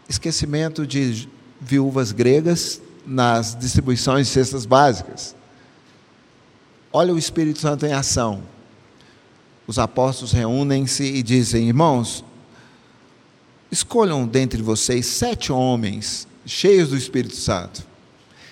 esquecimento 0.10 0.88
de 0.88 1.30
viúvas 1.60 2.12
gregas 2.12 2.82
nas 3.06 3.56
distribuições 3.56 4.26
de 4.26 4.34
cestas 4.34 4.66
básicas. 4.66 5.36
Olha 6.92 7.14
o 7.14 7.20
Espírito 7.20 7.60
Santo 7.60 7.86
em 7.86 7.94
ação. 7.94 8.42
Os 9.68 9.78
apóstolos 9.78 10.32
reúnem-se 10.32 11.04
e 11.04 11.22
dizem: 11.22 11.68
Irmãos, 11.68 12.26
escolham 13.72 14.26
dentre 14.26 14.64
vocês 14.64 15.06
sete 15.06 15.52
homens 15.52 16.31
cheios 16.46 16.90
do 16.90 16.98
Espírito 16.98 17.36
Santo, 17.36 17.84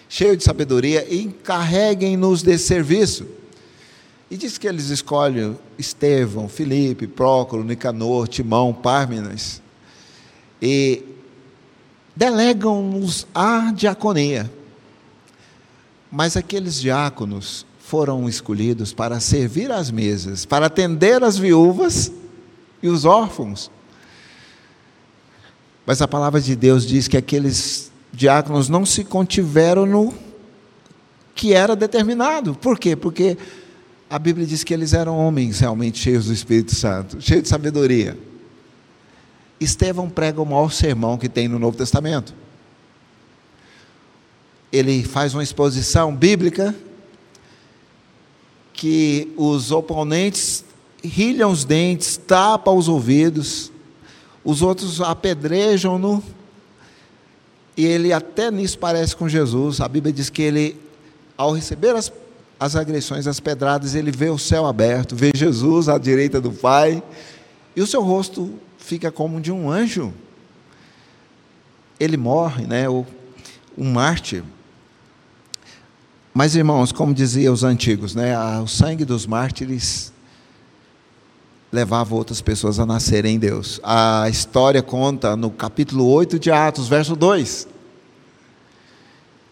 cheios 0.07 0.37
de 0.37 0.43
sabedoria, 0.43 1.13
encarreguem-nos 1.13 2.41
desse 2.41 2.67
serviço. 2.67 3.27
E 4.31 4.37
diz 4.37 4.57
que 4.57 4.67
eles 4.67 4.89
escolhem 4.89 5.57
Estevão, 5.77 6.47
Filipe, 6.47 7.07
Prócoro, 7.07 7.63
Nicanor, 7.63 8.27
Timão, 8.27 8.73
Pármenas, 8.73 9.61
e 10.61 11.03
delegam-nos 12.15 13.25
a 13.33 13.71
diaconia. 13.71 14.51
Mas 16.11 16.35
aqueles 16.37 16.79
diáconos 16.79 17.65
foram 17.79 18.29
escolhidos 18.29 18.93
para 18.93 19.19
servir 19.19 19.71
às 19.71 19.89
mesas, 19.89 20.45
para 20.45 20.67
atender 20.67 21.23
as 21.23 21.37
viúvas 21.37 22.11
e 22.83 22.87
os 22.87 23.03
órfãos. 23.05 23.71
Mas 25.89 26.03
a 26.03 26.07
palavra 26.07 26.39
de 26.39 26.55
Deus 26.55 26.85
diz 26.85 27.07
que 27.07 27.17
aqueles 27.17 27.91
diáconos 28.13 28.69
não 28.69 28.85
se 28.85 29.03
contiveram 29.03 29.87
no 29.87 30.13
que 31.33 31.51
era 31.51 31.75
determinado. 31.75 32.53
Por 32.53 32.77
quê? 32.77 32.95
Porque 32.95 33.35
a 34.07 34.19
Bíblia 34.19 34.45
diz 34.45 34.63
que 34.63 34.71
eles 34.71 34.93
eram 34.93 35.17
homens 35.17 35.59
realmente 35.59 35.97
cheios 35.97 36.27
do 36.27 36.33
Espírito 36.33 36.75
Santo, 36.75 37.19
cheios 37.19 37.41
de 37.41 37.49
sabedoria. 37.49 38.15
Estevão 39.59 40.07
prega 40.07 40.39
o 40.39 40.45
maior 40.45 40.71
sermão 40.71 41.17
que 41.17 41.27
tem 41.27 41.47
no 41.47 41.57
Novo 41.57 41.75
Testamento. 41.75 42.35
Ele 44.71 45.03
faz 45.03 45.33
uma 45.33 45.41
exposição 45.41 46.15
bíblica 46.15 46.75
que 48.73 49.33
os 49.35 49.71
oponentes 49.71 50.63
rilham 51.03 51.49
os 51.49 51.65
dentes, 51.65 52.15
tapam 52.15 52.77
os 52.77 52.87
ouvidos, 52.87 53.71
os 54.43 54.61
outros 54.61 55.01
apedrejam-no, 55.01 56.23
E 57.77 57.85
ele 57.85 58.11
até 58.11 58.51
nisso 58.51 58.77
parece 58.77 59.15
com 59.15 59.29
Jesus. 59.29 59.79
A 59.79 59.87
Bíblia 59.87 60.11
diz 60.11 60.29
que 60.29 60.41
ele, 60.41 60.75
ao 61.37 61.53
receber 61.53 61.95
as, 61.95 62.11
as 62.59 62.75
agressões, 62.75 63.25
as 63.25 63.39
pedradas, 63.39 63.95
ele 63.95 64.11
vê 64.11 64.29
o 64.29 64.37
céu 64.37 64.65
aberto, 64.65 65.15
vê 65.15 65.31
Jesus 65.33 65.87
à 65.87 65.97
direita 65.97 66.41
do 66.41 66.51
Pai, 66.51 67.01
e 67.75 67.81
o 67.81 67.87
seu 67.87 68.01
rosto 68.03 68.53
fica 68.77 69.11
como 69.11 69.39
de 69.39 69.49
um 69.49 69.71
anjo. 69.71 70.13
Ele 71.97 72.17
morre, 72.17 72.65
né? 72.65 72.89
O, 72.89 73.05
um 73.77 73.89
mártir. 73.91 74.43
Mas, 76.33 76.55
irmãos, 76.55 76.91
como 76.91 77.13
diziam 77.13 77.53
os 77.53 77.63
antigos, 77.63 78.13
né? 78.13 78.37
o 78.59 78.67
sangue 78.67 79.05
dos 79.05 79.25
mártires 79.25 80.11
levava 81.71 82.15
outras 82.15 82.41
pessoas 82.41 82.79
a 82.79 82.85
nascerem 82.85 83.35
em 83.35 83.39
Deus. 83.39 83.79
A 83.83 84.27
história 84.29 84.81
conta 84.81 85.35
no 85.35 85.51
capítulo 85.51 86.05
8 86.07 86.39
de 86.39 86.51
Atos, 86.51 86.87
verso 86.87 87.15
2, 87.15 87.67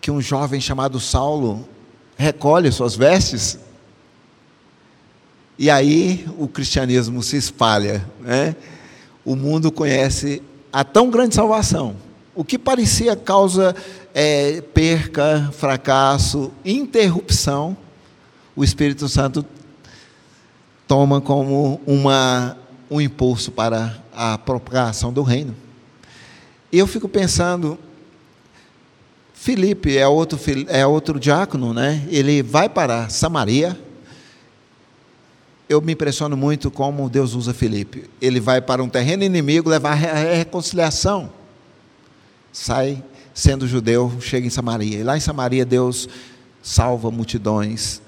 que 0.02 0.10
um 0.10 0.22
jovem 0.22 0.60
chamado 0.60 1.00
Saulo 1.00 1.68
recolhe 2.18 2.72
suas 2.72 2.96
vestes 2.96 3.60
e 5.60 5.72
aí 5.72 6.28
o 6.38 6.48
cristianismo 6.48 7.24
se 7.24 7.36
espalha, 7.36 8.06
né? 8.20 8.56
O 9.26 9.36
mundo 9.36 9.72
conhece 9.72 10.42
a 10.72 10.84
tão 10.84 11.10
grande 11.10 11.34
salvação. 11.34 11.96
O 12.36 12.44
que 12.44 12.60
parecia 12.60 13.16
causa 13.16 13.76
é, 14.14 14.62
perca, 14.62 15.50
fracasso, 15.52 16.52
interrupção, 16.64 17.76
o 18.56 18.64
Espírito 18.64 19.10
Santo 19.10 19.44
toma 20.88 21.20
como 21.20 21.82
uma, 21.86 22.58
um 22.90 23.02
impulso 23.02 23.52
para 23.52 23.98
a 24.16 24.38
propagação 24.38 25.12
do 25.12 25.22
reino. 25.22 25.56
E 26.72 26.80
eu 26.80 26.88
fico 26.88 27.08
pensando, 27.10 27.78
Filipe 29.34 29.98
é 29.98 30.08
outro, 30.08 30.40
é 30.68 30.86
outro 30.86 31.20
diácono, 31.20 31.74
né? 31.74 32.06
ele 32.10 32.42
vai 32.42 32.70
para 32.70 33.10
Samaria. 33.10 33.78
Eu 35.70 35.82
me 35.82 35.94
impressiono 35.94 36.38
muito 36.38 36.72
como 36.72 37.10
Deus 37.10 37.34
usa 37.34 37.54
Filipe. 37.54 38.10
Ele 38.22 38.40
vai 38.40 38.62
para 38.62 38.82
um 38.82 38.88
terreno 38.88 39.24
inimigo 39.24 39.70
levar 39.70 39.92
a 39.92 40.36
reconciliação. 40.36 41.30
Sai 42.54 43.04
sendo 43.34 43.68
judeu, 43.68 44.14
chega 44.20 44.48
em 44.48 44.50
Samaria. 44.50 45.00
E 45.00 45.04
lá 45.04 45.18
em 45.18 45.20
Samaria 45.20 45.66
Deus 45.66 46.08
salva 46.64 47.12
multidões, 47.12 48.02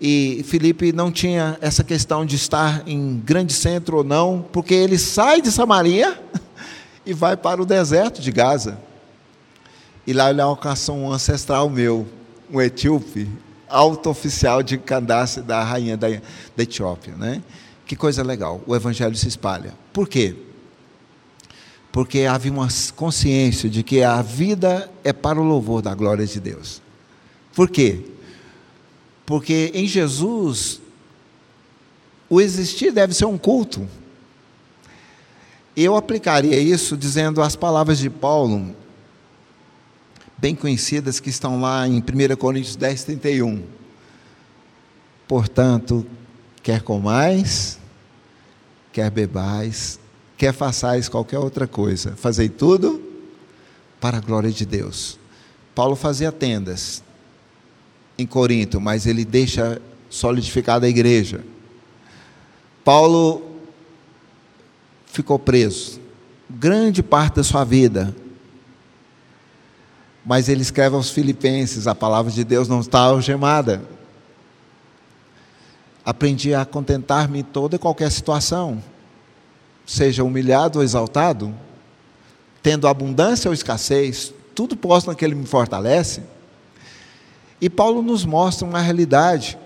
e 0.00 0.42
Felipe 0.46 0.92
não 0.92 1.12
tinha 1.12 1.58
essa 1.60 1.84
questão 1.84 2.24
de 2.24 2.34
estar 2.34 2.82
em 2.88 3.18
grande 3.18 3.52
centro 3.52 3.98
ou 3.98 4.04
não, 4.04 4.42
porque 4.50 4.72
ele 4.72 4.96
sai 4.96 5.42
de 5.42 5.52
Samaria 5.52 6.18
e 7.04 7.12
vai 7.12 7.36
para 7.36 7.60
o 7.60 7.66
deserto 7.66 8.22
de 8.22 8.32
Gaza. 8.32 8.78
E 10.06 10.14
lá 10.14 10.30
ele 10.30 10.40
alcança 10.40 10.90
um 10.90 11.12
ancestral 11.12 11.68
meu, 11.68 12.08
um 12.50 12.58
etíope, 12.60 13.28
alto 13.68 14.08
oficial 14.08 14.62
de 14.62 14.78
Candace, 14.78 15.42
da 15.42 15.62
rainha 15.62 15.98
da, 15.98 16.08
da 16.08 16.62
Etiópia. 16.62 17.14
Né? 17.14 17.42
Que 17.84 17.94
coisa 17.94 18.22
legal, 18.22 18.62
o 18.66 18.74
evangelho 18.74 19.14
se 19.14 19.28
espalha. 19.28 19.74
Por 19.92 20.08
quê? 20.08 20.34
Porque 21.92 22.20
havia 22.20 22.52
uma 22.52 22.68
consciência 22.96 23.68
de 23.68 23.82
que 23.82 24.02
a 24.02 24.22
vida 24.22 24.90
é 25.04 25.12
para 25.12 25.38
o 25.38 25.44
louvor 25.44 25.82
da 25.82 25.94
glória 25.94 26.26
de 26.26 26.40
Deus. 26.40 26.80
Por 27.52 27.68
quê? 27.68 28.02
Porque 29.30 29.70
em 29.72 29.86
Jesus, 29.86 30.80
o 32.28 32.40
existir 32.40 32.90
deve 32.90 33.14
ser 33.14 33.26
um 33.26 33.38
culto. 33.38 33.88
Eu 35.76 35.94
aplicaria 35.94 36.58
isso 36.58 36.96
dizendo 36.96 37.40
as 37.40 37.54
palavras 37.54 38.00
de 38.00 38.10
Paulo, 38.10 38.74
bem 40.36 40.56
conhecidas, 40.56 41.20
que 41.20 41.30
estão 41.30 41.60
lá 41.60 41.86
em 41.86 41.98
1 42.00 42.36
Coríntios 42.38 42.74
10, 42.74 43.04
31. 43.04 43.62
Portanto, 45.28 46.04
quer 46.60 46.82
comais, 46.82 47.78
quer 48.92 49.12
bebais, 49.12 50.00
quer 50.36 50.52
façais 50.52 51.08
qualquer 51.08 51.38
outra 51.38 51.68
coisa, 51.68 52.16
fazei 52.16 52.48
tudo 52.48 53.00
para 54.00 54.16
a 54.18 54.20
glória 54.20 54.50
de 54.50 54.66
Deus. 54.66 55.20
Paulo 55.72 55.94
fazia 55.94 56.32
tendas, 56.32 57.04
em 58.20 58.26
Corinto, 58.26 58.80
mas 58.80 59.06
ele 59.06 59.24
deixa 59.24 59.80
solidificada 60.08 60.86
a 60.86 60.88
igreja. 60.88 61.44
Paulo 62.84 63.42
ficou 65.06 65.38
preso 65.38 66.00
grande 66.50 67.02
parte 67.02 67.36
da 67.36 67.44
sua 67.44 67.64
vida. 67.64 68.14
Mas 70.24 70.48
ele 70.48 70.62
escreve 70.62 70.96
aos 70.96 71.10
Filipenses: 71.10 71.86
a 71.86 71.94
palavra 71.94 72.32
de 72.32 72.44
Deus 72.44 72.68
não 72.68 72.80
está 72.80 73.00
algemada. 73.00 73.82
Aprendi 76.04 76.54
a 76.54 76.64
contentar-me 76.64 77.40
em 77.40 77.44
toda 77.44 77.76
e 77.76 77.78
qualquer 77.78 78.10
situação, 78.10 78.82
seja 79.86 80.24
humilhado 80.24 80.78
ou 80.78 80.84
exaltado, 80.84 81.54
tendo 82.62 82.88
abundância 82.88 83.48
ou 83.48 83.54
escassez, 83.54 84.32
tudo 84.54 84.76
posto 84.76 85.08
naquele 85.08 85.34
que 85.34 85.40
me 85.40 85.46
fortalece. 85.46 86.22
E 87.60 87.68
Paulo 87.68 88.02
nos 88.02 88.24
mostra 88.24 88.66
uma 88.66 88.80
realidade 88.80 89.58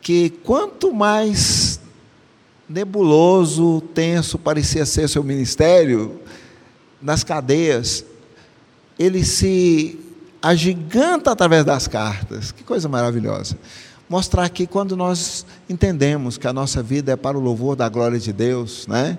que 0.00 0.30
quanto 0.44 0.92
mais 0.92 1.80
nebuloso, 2.68 3.82
tenso 3.94 4.38
parecia 4.38 4.86
ser 4.86 5.08
seu 5.08 5.22
ministério, 5.22 6.20
nas 7.02 7.24
cadeias, 7.24 8.04
ele 8.98 9.24
se 9.24 9.98
agiganta 10.42 11.30
através 11.30 11.64
das 11.64 11.88
cartas. 11.88 12.52
Que 12.52 12.62
coisa 12.62 12.88
maravilhosa. 12.88 13.58
Mostrar 14.08 14.48
que 14.48 14.66
quando 14.66 14.96
nós 14.96 15.46
entendemos 15.68 16.36
que 16.36 16.46
a 16.46 16.52
nossa 16.52 16.82
vida 16.82 17.12
é 17.12 17.16
para 17.16 17.38
o 17.38 17.40
louvor 17.40 17.76
da 17.76 17.88
glória 17.88 18.18
de 18.18 18.32
Deus, 18.32 18.86
né? 18.86 19.18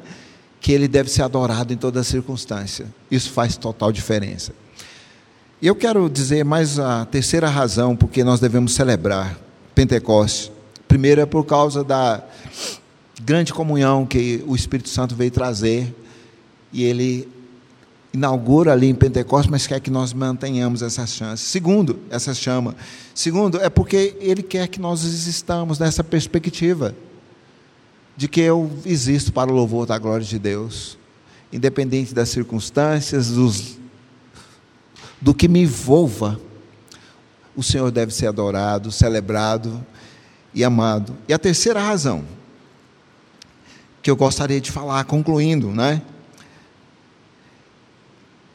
que 0.59 0.71
ele 0.71 0.87
deve 0.87 1.09
ser 1.09 1.23
adorado 1.23 1.73
em 1.73 1.77
toda 1.77 2.03
circunstância. 2.03 2.85
Isso 3.09 3.31
faz 3.31 3.57
total 3.57 3.91
diferença. 3.91 4.53
E 5.61 5.67
eu 5.67 5.75
quero 5.75 6.09
dizer 6.09 6.43
mais 6.43 6.79
a 6.79 7.05
terceira 7.05 7.47
razão 7.47 7.95
porque 7.95 8.23
nós 8.23 8.39
devemos 8.39 8.73
celebrar 8.73 9.37
Pentecostes. 9.75 10.51
Primeiro 10.87 11.21
é 11.21 11.25
por 11.27 11.45
causa 11.45 11.83
da 11.83 12.23
grande 13.21 13.53
comunhão 13.53 14.03
que 14.03 14.43
o 14.47 14.55
Espírito 14.55 14.89
Santo 14.89 15.15
veio 15.15 15.29
trazer 15.29 15.93
e 16.73 16.83
ele 16.83 17.29
inaugura 18.11 18.73
ali 18.73 18.89
em 18.89 18.95
Pentecostes, 18.95 19.51
mas 19.51 19.67
quer 19.67 19.79
que 19.79 19.91
nós 19.91 20.13
mantenhamos 20.13 20.81
essa 20.81 21.05
chance. 21.05 21.43
Segundo, 21.43 21.99
essa 22.09 22.33
chama. 22.33 22.75
Segundo, 23.13 23.61
é 23.61 23.69
porque 23.69 24.17
ele 24.19 24.41
quer 24.41 24.67
que 24.67 24.81
nós 24.81 25.05
existamos 25.05 25.77
nessa 25.77 26.03
perspectiva 26.03 26.95
de 28.17 28.27
que 28.27 28.41
eu 28.41 28.67
existo 28.83 29.31
para 29.31 29.51
o 29.51 29.53
louvor 29.53 29.85
da 29.85 29.99
glória 29.99 30.25
de 30.25 30.39
Deus, 30.39 30.97
independente 31.53 32.15
das 32.15 32.29
circunstâncias, 32.29 33.29
dos 33.29 33.79
do 35.21 35.33
que 35.33 35.47
me 35.47 35.61
envolva, 35.61 36.39
o 37.55 37.61
Senhor 37.61 37.91
deve 37.91 38.13
ser 38.13 38.27
adorado, 38.27 38.91
celebrado 38.91 39.85
e 40.53 40.63
amado. 40.63 41.15
E 41.27 41.33
a 41.33 41.39
terceira 41.39 41.79
razão 41.79 42.25
que 44.01 44.09
eu 44.09 44.15
gostaria 44.15 44.59
de 44.59 44.71
falar, 44.71 45.03
concluindo, 45.03 45.69
né? 45.69 46.01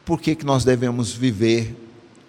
Por 0.03 0.19
que, 0.19 0.35
que 0.35 0.45
nós 0.45 0.65
devemos 0.65 1.13
viver 1.13 1.75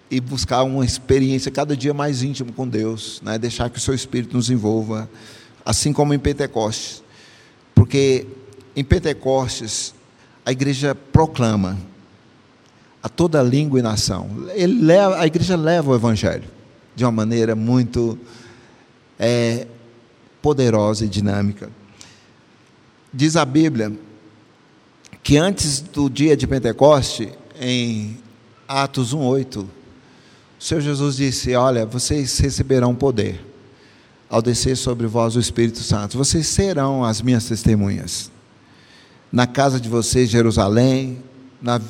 e 0.09 0.19
buscar 0.19 0.63
uma 0.63 0.83
experiência 0.83 1.51
cada 1.51 1.77
dia 1.77 1.93
mais 1.93 2.23
íntima 2.23 2.51
com 2.51 2.67
Deus, 2.67 3.21
né? 3.23 3.37
deixar 3.37 3.69
que 3.69 3.77
o 3.77 3.81
seu 3.81 3.93
Espírito 3.93 4.35
nos 4.35 4.49
envolva, 4.49 5.09
assim 5.63 5.93
como 5.93 6.13
em 6.13 6.19
Pentecostes. 6.19 7.03
Porque 7.75 8.25
em 8.75 8.83
Pentecostes 8.83 9.93
a 10.45 10.51
igreja 10.51 10.95
proclama 10.95 11.77
a 13.01 13.09
toda 13.09 13.41
língua 13.41 13.79
e 13.79 13.81
nação. 13.81 14.29
Leva, 14.55 15.19
a 15.19 15.27
igreja 15.27 15.55
leva 15.55 15.91
o 15.91 15.95
evangelho 15.95 16.43
de 16.95 17.03
uma 17.05 17.11
maneira 17.11 17.55
muito 17.55 18.17
é, 19.17 19.67
poderosa 20.41 21.05
e 21.05 21.07
dinâmica. 21.07 21.69
Diz 23.13 23.35
a 23.35 23.45
Bíblia 23.45 23.91
que 25.23 25.37
antes 25.37 25.79
do 25.79 26.09
dia 26.09 26.35
de 26.35 26.45
Pentecoste, 26.45 27.31
em 27.59 28.17
Atos 28.67 29.13
1:8, 29.13 29.57
o 29.59 29.67
Senhor 30.59 30.81
Jesus 30.81 31.15
disse: 31.15 31.55
"Olha, 31.55 31.85
vocês 31.85 32.37
receberão 32.39 32.93
poder 32.93 33.49
ao 34.29 34.41
descer 34.41 34.77
sobre 34.77 35.07
vós 35.07 35.35
o 35.35 35.39
Espírito 35.39 35.79
Santo. 35.79 36.17
Vocês 36.17 36.45
serão 36.47 37.03
as 37.03 37.21
minhas 37.21 37.45
testemunhas 37.45 38.31
na 39.31 39.47
casa 39.47 39.79
de 39.79 39.89
vocês, 39.89 40.29
Jerusalém, 40.29 41.23
na 41.61 41.81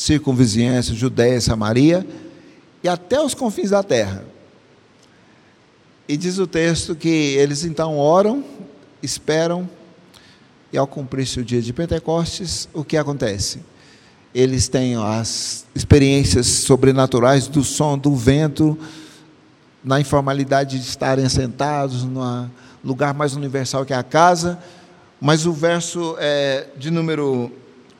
circunvizinhança, 0.00 0.94
Judéia, 0.94 1.40
Samaria 1.40 2.06
e 2.82 2.88
até 2.88 3.20
os 3.20 3.34
confins 3.34 3.70
da 3.70 3.82
terra. 3.82 4.24
E 6.08 6.16
diz 6.16 6.38
o 6.38 6.46
texto 6.46 6.94
que 6.94 7.08
eles 7.08 7.64
então 7.64 7.98
oram, 7.98 8.44
esperam, 9.02 9.68
e 10.72 10.78
ao 10.78 10.86
cumprir-se 10.86 11.40
o 11.40 11.44
dia 11.44 11.60
de 11.60 11.72
Pentecostes, 11.72 12.68
o 12.72 12.84
que 12.84 12.96
acontece? 12.96 13.60
eles 14.34 14.68
têm 14.68 14.96
as 14.96 15.66
experiências 15.74 16.46
sobrenaturais 16.46 17.48
do 17.48 17.64
som 17.64 17.98
do 17.98 18.14
vento, 18.14 18.78
na 19.82 20.00
informalidade 20.00 20.78
de 20.78 20.84
estarem 20.84 21.28
sentados 21.28 22.04
no 22.04 22.50
lugar 22.84 23.14
mais 23.14 23.34
universal 23.34 23.84
que 23.84 23.92
é 23.92 23.96
a 23.96 24.02
casa, 24.02 24.58
mas 25.20 25.46
o 25.46 25.52
verso 25.52 26.16
é, 26.18 26.68
de 26.76 26.90
número 26.90 27.50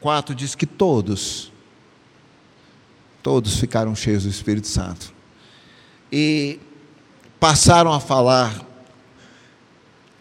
4 0.00 0.34
diz 0.34 0.54
que 0.54 0.66
todos, 0.66 1.49
todos 3.22 3.56
ficaram 3.56 3.94
cheios 3.94 4.24
do 4.24 4.28
Espírito 4.28 4.66
Santo. 4.66 5.12
E 6.11 6.59
passaram 7.38 7.92
a 7.92 8.00
falar 8.00 8.66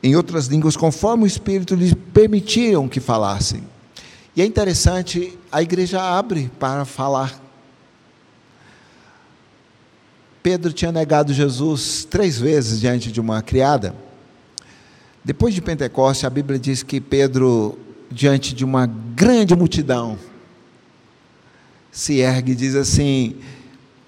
em 0.01 0.15
outras 0.15 0.47
línguas 0.47 0.77
conforme 0.77 1.23
o 1.23 1.27
Espírito 1.27 1.75
lhes 1.75 1.93
permitiam 2.13 2.87
que 2.87 2.99
falassem. 2.99 3.63
E 4.35 4.41
é 4.41 4.45
interessante, 4.45 5.37
a 5.51 5.61
igreja 5.61 6.01
abre 6.01 6.49
para 6.59 6.85
falar. 6.85 7.41
Pedro 10.41 10.71
tinha 10.71 10.91
negado 10.91 11.33
Jesus 11.33 12.05
três 12.05 12.39
vezes 12.39 12.79
diante 12.79 13.11
de 13.11 13.19
uma 13.19 13.41
criada. 13.41 13.93
Depois 15.23 15.53
de 15.53 15.61
Pentecoste, 15.61 16.25
a 16.25 16.29
Bíblia 16.29 16.57
diz 16.57 16.81
que 16.81 17.01
Pedro, 17.01 17.77
diante 18.09 18.55
de 18.55 18.63
uma 18.63 18.85
grande 18.85 19.53
multidão, 19.53 20.17
se 21.99 22.19
ergue 22.19 22.53
e 22.53 22.55
diz 22.55 22.75
assim: 22.75 23.35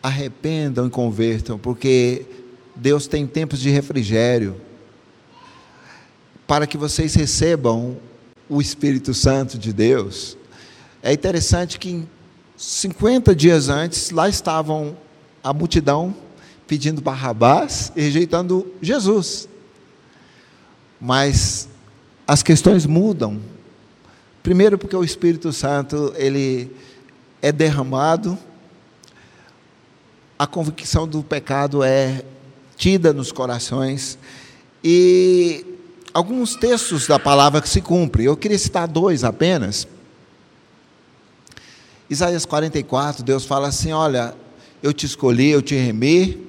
arrependam 0.01 0.87
e 0.87 0.89
convertam, 0.89 1.59
porque 1.59 2.25
Deus 2.73 3.05
tem 3.05 3.27
tempos 3.27 3.59
de 3.59 3.69
refrigério, 3.69 4.55
para 6.47 6.65
que 6.65 6.77
vocês 6.77 7.13
recebam 7.15 7.97
o 8.47 8.61
Espírito 8.61 9.13
Santo 9.13 9.57
de 9.57 9.73
Deus. 9.73 10.37
É 11.03 11.11
interessante 11.11 11.77
que 11.77 12.07
50 12.55 13.35
dias 13.35 13.67
antes, 13.67 14.09
lá 14.09 14.29
estavam 14.29 14.95
a 15.43 15.51
multidão 15.51 16.15
pedindo 16.65 17.01
Barrabás 17.01 17.91
e 17.93 18.01
rejeitando 18.03 18.73
Jesus. 18.81 19.49
Mas 20.99 21.67
as 22.25 22.41
questões 22.41 22.85
mudam. 22.85 23.41
Primeiro 24.41 24.77
porque 24.77 24.95
o 24.95 25.03
Espírito 25.03 25.51
Santo, 25.51 26.13
ele 26.15 26.71
é 27.41 27.51
derramado, 27.51 28.37
a 30.37 30.45
convicção 30.47 31.07
do 31.07 31.23
pecado 31.23 31.83
é 31.83 32.23
tida 32.75 33.13
nos 33.13 33.31
corações 33.31 34.17
e 34.83 35.65
alguns 36.13 36.55
textos 36.55 37.07
da 37.07 37.19
palavra 37.19 37.61
que 37.61 37.69
se 37.69 37.81
cumpre. 37.81 38.25
Eu 38.25 38.35
queria 38.35 38.57
citar 38.57 38.87
dois 38.87 39.23
apenas. 39.23 39.87
Isaías 42.09 42.45
44, 42.45 43.23
Deus 43.23 43.45
fala 43.45 43.67
assim: 43.67 43.91
Olha, 43.91 44.35
eu 44.81 44.91
te 44.91 45.05
escolhi, 45.05 45.49
eu 45.49 45.61
te 45.61 45.75
remi, 45.75 46.47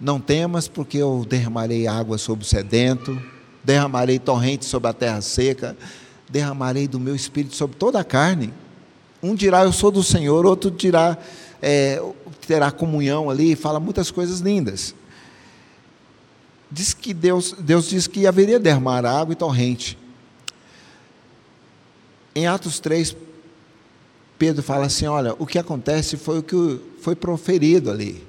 não 0.00 0.20
temas, 0.20 0.68
porque 0.68 0.96
eu 0.96 1.26
derramarei 1.28 1.86
água 1.86 2.16
sobre 2.16 2.44
o 2.44 2.48
sedento, 2.48 3.20
derramarei 3.62 4.18
torrentes 4.18 4.68
sobre 4.68 4.88
a 4.88 4.92
terra 4.92 5.20
seca, 5.20 5.76
derramarei 6.28 6.88
do 6.88 6.98
meu 6.98 7.14
espírito 7.14 7.54
sobre 7.54 7.76
toda 7.76 8.00
a 8.00 8.04
carne. 8.04 8.54
Um 9.22 9.34
dirá, 9.34 9.64
eu 9.64 9.72
sou 9.72 9.90
do 9.90 10.02
Senhor, 10.02 10.46
outro 10.46 10.70
dirá, 10.70 11.18
é, 11.60 12.02
terá 12.46 12.70
comunhão 12.70 13.28
ali, 13.28 13.54
fala 13.54 13.78
muitas 13.78 14.10
coisas 14.10 14.40
lindas 14.40 14.94
diz 16.70 16.94
que 16.94 17.12
Deus, 17.12 17.54
Deus 17.58 17.88
diz 17.88 18.06
que 18.06 18.26
haveria 18.26 18.60
derramar 18.60 19.04
água 19.04 19.32
e 19.32 19.36
torrente. 19.36 19.98
Em 22.34 22.46
Atos 22.46 22.78
3, 22.78 23.16
Pedro 24.38 24.62
fala 24.62 24.86
assim: 24.86 25.06
olha, 25.06 25.34
o 25.38 25.46
que 25.46 25.58
acontece 25.58 26.16
foi 26.16 26.38
o 26.38 26.42
que 26.42 26.80
foi 27.00 27.16
proferido 27.16 27.90
ali. 27.90 28.24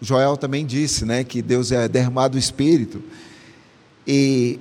Joel 0.00 0.36
também 0.36 0.66
disse, 0.66 1.04
né, 1.04 1.22
que 1.22 1.40
Deus 1.40 1.70
é 1.70 1.86
derramado 1.86 2.36
o 2.36 2.38
Espírito. 2.38 3.00
E 4.04 4.58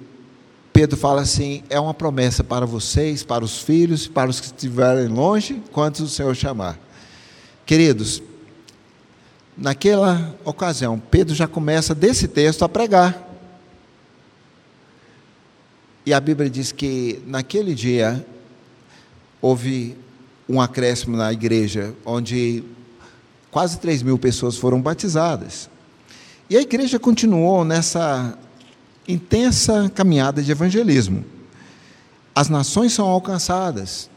Pedro 0.74 0.98
fala 0.98 1.22
assim: 1.22 1.64
é 1.70 1.80
uma 1.80 1.94
promessa 1.94 2.44
para 2.44 2.66
vocês, 2.66 3.24
para 3.24 3.44
os 3.44 3.60
filhos, 3.60 4.08
para 4.08 4.30
os 4.30 4.40
que 4.40 4.48
estiverem 4.48 5.08
longe, 5.08 5.62
quantos 5.72 6.02
o 6.02 6.08
Senhor 6.08 6.36
chamar. 6.36 6.80
Queridos, 7.66 8.22
naquela 9.58 10.36
ocasião, 10.44 11.00
Pedro 11.00 11.36
já 11.36 11.48
começa 11.48 11.94
desse 11.94 12.28
texto 12.28 12.64
a 12.64 12.70
pregar. 12.70 13.30
E 16.06 16.14
a 16.14 16.20
Bíblia 16.20 16.50
diz 16.50 16.72
que 16.72 17.22
naquele 17.28 17.76
dia 17.76 18.26
houve 19.40 19.96
um 20.50 20.60
acréscimo 20.60 21.16
na 21.16 21.32
igreja, 21.32 21.94
onde 22.04 22.64
quase 23.52 23.80
3 23.80 24.02
mil 24.02 24.18
pessoas 24.18 24.58
foram 24.58 24.82
batizadas. 24.82 25.70
E 26.50 26.58
a 26.58 26.62
igreja 26.62 27.00
continuou 27.00 27.64
nessa 27.64 28.38
intensa 29.08 29.92
caminhada 29.94 30.42
de 30.42 30.52
evangelismo. 30.52 31.26
As 32.34 32.50
nações 32.50 32.94
são 32.94 33.06
alcançadas. 33.08 34.10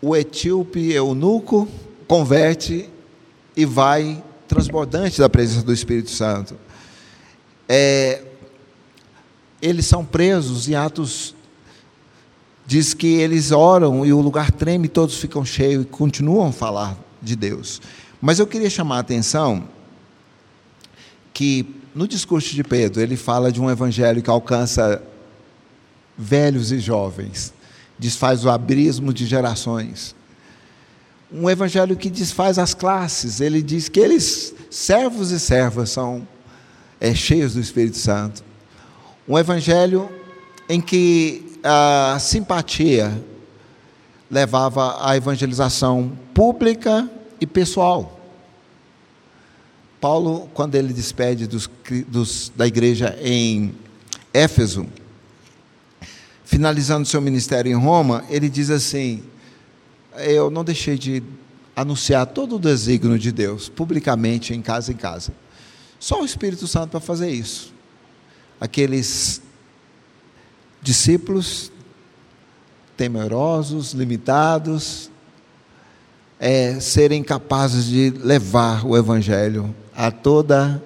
O 0.00 0.14
etíope 0.14 0.92
eunuco 0.92 1.68
converte 2.06 2.88
e 3.56 3.64
vai 3.64 4.22
transbordante 4.46 5.18
da 5.18 5.28
presença 5.28 5.64
do 5.64 5.72
Espírito 5.72 6.10
Santo. 6.10 6.56
É, 7.68 8.22
eles 9.60 9.86
são 9.86 10.04
presos, 10.04 10.68
em 10.68 10.74
Atos 10.74 11.34
diz 12.66 12.92
que 12.92 13.06
eles 13.06 13.52
oram 13.52 14.04
e 14.04 14.12
o 14.12 14.20
lugar 14.20 14.50
treme, 14.50 14.88
todos 14.88 15.16
ficam 15.18 15.44
cheios 15.44 15.84
e 15.84 15.86
continuam 15.86 16.48
a 16.48 16.52
falar 16.52 16.96
de 17.22 17.36
Deus. 17.36 17.80
Mas 18.20 18.38
eu 18.38 18.46
queria 18.46 18.68
chamar 18.68 18.96
a 18.96 19.00
atenção 19.00 19.68
que 21.32 21.66
no 21.96 22.06
discurso 22.06 22.54
de 22.54 22.62
Pedro 22.62 23.00
ele 23.00 23.16
fala 23.16 23.50
de 23.50 23.60
um 23.60 23.68
evangelho 23.68 24.22
que 24.22 24.30
alcança 24.30 25.02
velhos 26.16 26.70
e 26.70 26.78
jovens, 26.78 27.52
desfaz 27.98 28.44
o 28.44 28.50
abismo 28.50 29.12
de 29.12 29.26
gerações 29.26 30.14
um 31.32 31.50
evangelho 31.50 31.96
que 31.96 32.08
desfaz 32.08 32.58
as 32.58 32.74
classes. 32.74 33.40
Ele 33.40 33.62
diz 33.62 33.88
que 33.88 34.00
eles, 34.00 34.54
servos 34.70 35.30
e 35.30 35.40
servas, 35.40 35.90
são 35.90 36.26
é, 37.00 37.14
cheios 37.14 37.54
do 37.54 37.60
Espírito 37.60 37.96
Santo. 37.96 38.44
Um 39.28 39.38
evangelho 39.38 40.08
em 40.68 40.80
que 40.80 41.58
a 41.62 42.16
simpatia 42.20 43.22
levava 44.30 45.04
à 45.06 45.16
evangelização 45.16 46.12
pública 46.32 47.08
e 47.40 47.46
pessoal. 47.46 48.15
Paulo, 50.06 50.48
quando 50.54 50.76
ele 50.76 50.92
despede 50.92 51.48
dos, 51.48 51.68
dos, 52.06 52.52
da 52.54 52.64
igreja 52.64 53.18
em 53.20 53.74
Éfeso, 54.32 54.86
finalizando 56.44 57.04
seu 57.08 57.20
ministério 57.20 57.72
em 57.72 57.74
Roma, 57.74 58.24
ele 58.30 58.48
diz 58.48 58.70
assim: 58.70 59.24
eu 60.18 60.48
não 60.48 60.62
deixei 60.62 60.96
de 60.96 61.24
anunciar 61.74 62.24
todo 62.24 62.54
o 62.54 62.58
desígnio 62.60 63.18
de 63.18 63.32
Deus, 63.32 63.68
publicamente, 63.68 64.54
em 64.54 64.62
casa 64.62 64.92
em 64.92 64.96
casa. 64.96 65.32
Só 65.98 66.22
o 66.22 66.24
Espírito 66.24 66.68
Santo 66.68 66.90
para 66.90 67.00
fazer 67.00 67.32
isso. 67.32 67.74
Aqueles 68.60 69.42
discípulos 70.80 71.72
temerosos, 72.96 73.92
limitados, 73.92 75.10
é, 76.38 76.78
serem 76.80 77.22
capazes 77.22 77.86
de 77.86 78.10
levar 78.10 78.84
o 78.86 78.96
Evangelho 78.96 79.74
a 79.94 80.10
todas 80.10 80.80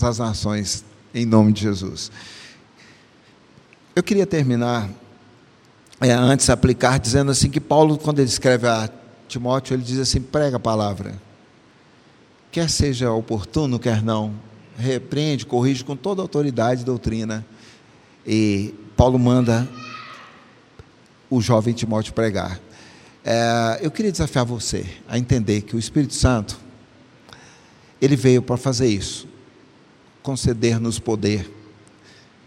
as 0.00 0.18
nações, 0.18 0.84
em 1.14 1.24
nome 1.24 1.52
de 1.52 1.62
Jesus. 1.62 2.10
Eu 3.94 4.02
queria 4.02 4.26
terminar 4.26 4.88
é, 6.00 6.12
antes 6.12 6.50
aplicar, 6.50 6.98
dizendo 6.98 7.30
assim 7.30 7.50
que 7.50 7.60
Paulo, 7.60 7.96
quando 7.98 8.18
ele 8.18 8.28
escreve 8.28 8.66
a 8.66 8.88
Timóteo, 9.28 9.74
ele 9.74 9.82
diz 9.82 9.98
assim: 9.98 10.20
prega 10.20 10.56
a 10.56 10.60
palavra. 10.60 11.14
Quer 12.50 12.68
seja 12.68 13.10
oportuno, 13.12 13.78
quer 13.78 14.02
não, 14.02 14.34
repreende, 14.76 15.46
corrige 15.46 15.84
com 15.84 15.96
toda 15.96 16.20
autoridade 16.20 16.82
e 16.82 16.84
doutrina. 16.84 17.44
E 18.26 18.74
Paulo 18.96 19.18
manda 19.18 19.66
o 21.30 21.40
jovem 21.40 21.72
Timóteo 21.72 22.12
pregar. 22.12 22.60
É, 23.24 23.78
eu 23.80 23.90
queria 23.90 24.10
desafiar 24.10 24.44
você 24.44 24.84
a 25.08 25.16
entender 25.16 25.62
que 25.62 25.76
o 25.76 25.78
Espírito 25.78 26.14
Santo, 26.14 26.58
ele 28.00 28.16
veio 28.16 28.42
para 28.42 28.56
fazer 28.56 28.88
isso, 28.88 29.28
conceder-nos 30.22 30.98
poder 30.98 31.48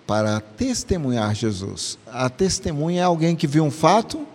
para 0.05 0.39
testemunhar 0.39 1.33
Jesus. 1.33 1.97
A 2.07 2.29
testemunha 2.29 3.01
é 3.01 3.03
alguém 3.03 3.35
que 3.35 3.47
viu 3.47 3.63
um 3.63 3.71
fato 3.71 4.25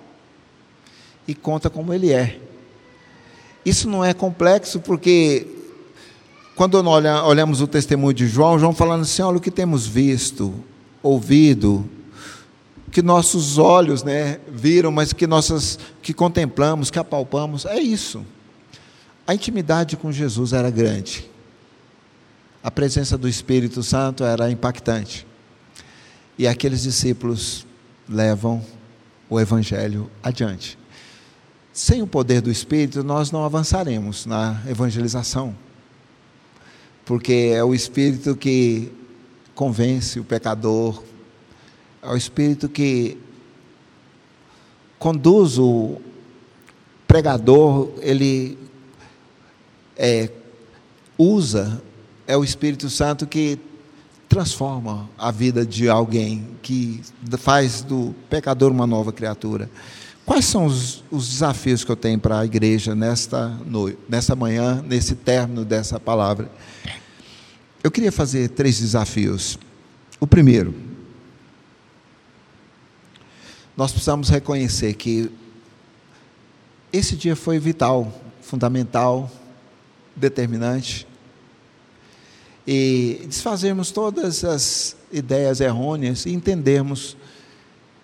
e 1.28 1.34
conta 1.34 1.68
como 1.68 1.92
ele 1.92 2.12
é. 2.12 2.40
Isso 3.64 3.88
não 3.88 4.04
é 4.04 4.14
complexo 4.14 4.80
porque 4.80 5.46
quando 6.56 6.82
nós 6.82 7.04
olhamos 7.24 7.60
o 7.60 7.66
testemunho 7.66 8.14
de 8.14 8.26
João, 8.26 8.58
João 8.58 8.72
falando 8.72 9.02
assim, 9.02 9.22
olha 9.22 9.36
o 9.36 9.40
que 9.40 9.50
temos 9.50 9.86
visto, 9.86 10.54
ouvido, 11.02 11.88
que 12.90 13.02
nossos 13.02 13.58
olhos 13.58 14.02
né, 14.02 14.40
viram, 14.48 14.90
mas 14.90 15.12
que 15.12 15.26
nossas 15.26 15.78
que 16.02 16.12
contemplamos, 16.12 16.90
que 16.90 16.98
apalpamos, 16.98 17.64
é 17.64 17.78
isso. 17.78 18.24
A 19.26 19.34
intimidade 19.34 19.96
com 19.96 20.10
Jesus 20.10 20.52
era 20.52 20.70
grande. 20.70 21.30
A 22.62 22.70
presença 22.70 23.16
do 23.16 23.28
Espírito 23.28 23.82
Santo 23.82 24.24
era 24.24 24.50
impactante. 24.50 25.26
E 26.36 26.48
aqueles 26.48 26.82
discípulos 26.82 27.66
levam 28.08 28.64
o 29.28 29.38
evangelho 29.38 30.10
adiante. 30.22 30.78
Sem 31.72 32.02
o 32.02 32.06
poder 32.06 32.40
do 32.40 32.50
Espírito, 32.50 33.04
nós 33.04 33.30
não 33.30 33.44
avançaremos 33.44 34.26
na 34.26 34.60
evangelização. 34.68 35.54
Porque 37.04 37.52
é 37.54 37.62
o 37.62 37.72
Espírito 37.74 38.34
que 38.34 38.90
convence 39.54 40.18
o 40.18 40.24
pecador, 40.24 41.02
é 42.02 42.08
o 42.08 42.16
Espírito 42.16 42.68
que 42.68 43.18
conduz 44.98 45.58
o 45.58 46.00
pregador, 47.06 47.90
ele 48.00 48.58
é, 49.96 50.30
usa, 51.18 51.82
é 52.26 52.36
o 52.36 52.44
Espírito 52.44 52.88
Santo 52.88 53.26
que 53.26 53.58
transforma 54.28 55.10
a 55.18 55.30
vida 55.30 55.66
de 55.66 55.88
alguém, 55.88 56.46
que 56.62 57.02
faz 57.38 57.82
do 57.82 58.14
pecador 58.28 58.70
uma 58.70 58.86
nova 58.86 59.12
criatura. 59.12 59.68
Quais 60.24 60.44
são 60.44 60.66
os, 60.66 61.02
os 61.10 61.28
desafios 61.28 61.82
que 61.82 61.90
eu 61.90 61.96
tenho 61.96 62.18
para 62.18 62.38
a 62.38 62.44
igreja 62.44 62.94
nesta, 62.94 63.48
noite, 63.66 63.98
nesta 64.08 64.36
manhã, 64.36 64.82
nesse 64.86 65.16
término 65.16 65.64
dessa 65.64 65.98
palavra? 65.98 66.50
Eu 67.82 67.90
queria 67.90 68.12
fazer 68.12 68.50
três 68.50 68.78
desafios. 68.78 69.58
O 70.20 70.26
primeiro, 70.26 70.74
nós 73.80 73.92
precisamos 73.92 74.28
reconhecer 74.28 74.92
que 74.92 75.30
esse 76.92 77.16
dia 77.16 77.34
foi 77.34 77.58
vital, 77.58 78.12
fundamental, 78.42 79.30
determinante. 80.14 81.06
E 82.66 83.22
desfazermos 83.24 83.90
todas 83.90 84.44
as 84.44 84.94
ideias 85.10 85.62
errôneas 85.62 86.26
e 86.26 86.30
entendermos 86.34 87.16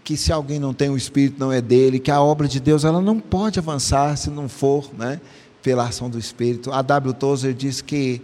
que 0.02 0.16
se 0.16 0.32
alguém 0.32 0.58
não 0.58 0.72
tem 0.72 0.88
o 0.88 0.96
Espírito, 0.96 1.38
não 1.38 1.52
é 1.52 1.60
dele, 1.60 2.00
que 2.00 2.10
a 2.10 2.22
obra 2.22 2.48
de 2.48 2.58
Deus 2.58 2.82
ela 2.82 3.02
não 3.02 3.20
pode 3.20 3.58
avançar 3.58 4.16
se 4.16 4.30
não 4.30 4.48
for 4.48 4.90
né, 4.96 5.20
pela 5.62 5.86
ação 5.86 6.08
do 6.08 6.18
Espírito. 6.18 6.72
A 6.72 6.80
W. 6.80 7.12
Tozer 7.12 7.52
diz 7.52 7.82
que 7.82 8.22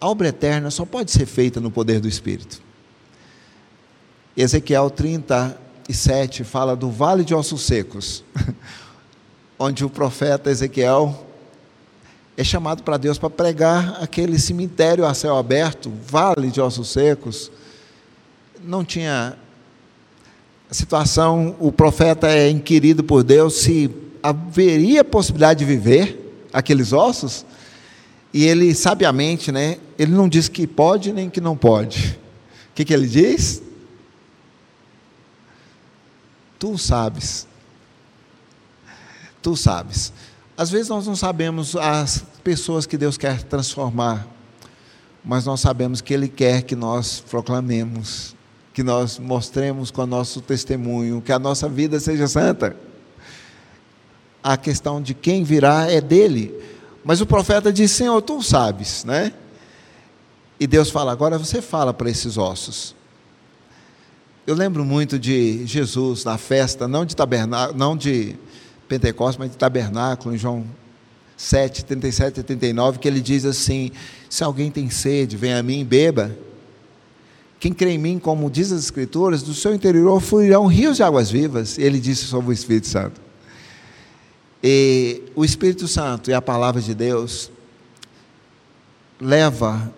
a 0.00 0.06
obra 0.06 0.28
eterna 0.28 0.70
só 0.70 0.84
pode 0.84 1.10
ser 1.10 1.26
feita 1.26 1.60
no 1.60 1.68
poder 1.68 1.98
do 1.98 2.06
Espírito. 2.06 2.62
Ezequiel 4.36 4.88
37 5.86 6.42
fala 6.42 6.74
do 6.74 6.90
vale 6.90 7.24
de 7.24 7.32
ossos 7.32 7.62
secos, 7.62 8.24
onde 9.56 9.84
o 9.84 9.90
profeta 9.90 10.50
Ezequiel 10.50 11.26
é 12.36 12.42
chamado 12.42 12.82
para 12.82 12.96
Deus 12.96 13.18
para 13.18 13.30
pregar 13.30 14.02
aquele 14.02 14.38
cemitério 14.38 15.06
a 15.06 15.14
céu 15.14 15.36
aberto, 15.36 15.92
vale 16.06 16.50
de 16.50 16.60
ossos 16.60 16.88
secos. 16.88 17.52
Não 18.62 18.84
tinha 18.84 19.36
situação, 20.72 21.54
o 21.60 21.70
profeta 21.70 22.28
é 22.28 22.50
inquirido 22.50 23.04
por 23.04 23.22
Deus 23.22 23.54
se 23.54 23.88
haveria 24.20 25.04
possibilidade 25.04 25.60
de 25.60 25.64
viver 25.64 26.46
aqueles 26.52 26.92
ossos, 26.92 27.46
e 28.34 28.44
ele 28.44 28.74
sabiamente, 28.74 29.52
né, 29.52 29.78
ele 29.96 30.12
não 30.12 30.28
diz 30.28 30.48
que 30.48 30.66
pode 30.66 31.12
nem 31.12 31.30
que 31.30 31.40
não 31.40 31.56
pode. 31.56 32.18
O 32.72 32.74
que, 32.74 32.84
que 32.84 32.92
ele 32.92 33.06
diz? 33.06 33.62
Tu 36.66 36.76
sabes. 36.78 37.46
Tu 39.40 39.54
sabes. 39.54 40.12
Às 40.58 40.68
vezes 40.68 40.88
nós 40.88 41.06
não 41.06 41.14
sabemos 41.14 41.76
as 41.76 42.24
pessoas 42.42 42.86
que 42.86 42.98
Deus 42.98 43.16
quer 43.16 43.44
transformar, 43.44 44.26
mas 45.24 45.44
nós 45.44 45.60
sabemos 45.60 46.00
que 46.00 46.12
Ele 46.12 46.26
quer 46.26 46.62
que 46.62 46.74
nós 46.74 47.20
proclamemos, 47.20 48.34
que 48.74 48.82
nós 48.82 49.16
mostremos 49.16 49.92
com 49.92 50.02
o 50.02 50.06
nosso 50.08 50.40
testemunho, 50.40 51.22
que 51.22 51.30
a 51.30 51.38
nossa 51.38 51.68
vida 51.68 52.00
seja 52.00 52.26
santa. 52.26 52.76
A 54.42 54.56
questão 54.56 55.00
de 55.00 55.14
quem 55.14 55.44
virá 55.44 55.88
é 55.88 56.00
dele. 56.00 56.52
Mas 57.04 57.20
o 57.20 57.26
profeta 57.26 57.72
diz: 57.72 57.92
Senhor, 57.92 58.20
tu 58.22 58.42
sabes, 58.42 59.04
né? 59.04 59.32
E 60.58 60.66
Deus 60.66 60.90
fala: 60.90 61.12
agora 61.12 61.38
você 61.38 61.62
fala 61.62 61.94
para 61.94 62.10
esses 62.10 62.36
ossos. 62.36 62.95
Eu 64.46 64.54
lembro 64.54 64.84
muito 64.84 65.18
de 65.18 65.66
Jesus 65.66 66.24
na 66.24 66.38
festa, 66.38 66.86
não 66.86 67.04
de 67.04 67.16
tabernáculo, 67.16 67.76
não 67.76 67.96
de 67.96 68.36
Pentecostes, 68.86 69.38
mas 69.38 69.50
de 69.50 69.56
tabernáculo, 69.56 70.32
em 70.32 70.38
João 70.38 70.64
7, 71.36 71.84
37 71.84 72.38
e 72.38 72.42
39, 72.44 73.00
que 73.00 73.08
ele 73.08 73.20
diz 73.20 73.44
assim: 73.44 73.90
Se 74.30 74.44
alguém 74.44 74.70
tem 74.70 74.88
sede, 74.88 75.36
vem 75.36 75.52
a 75.52 75.64
mim 75.64 75.80
e 75.80 75.84
beba. 75.84 76.30
Quem 77.58 77.72
crê 77.72 77.90
em 77.90 77.98
mim, 77.98 78.20
como 78.20 78.48
diz 78.48 78.70
as 78.70 78.84
Escrituras, 78.84 79.42
do 79.42 79.52
seu 79.52 79.74
interior 79.74 80.20
fluirão 80.20 80.66
rios 80.66 80.98
de 80.98 81.02
águas 81.02 81.28
vivas. 81.28 81.76
Ele 81.76 81.98
disse 81.98 82.26
sobre 82.26 82.50
o 82.50 82.52
Espírito 82.52 82.86
Santo. 82.86 83.20
E 84.62 85.22
o 85.34 85.44
Espírito 85.44 85.88
Santo 85.88 86.30
e 86.30 86.34
a 86.34 86.40
palavra 86.40 86.80
de 86.80 86.94
Deus 86.94 87.50
leva 89.20 89.92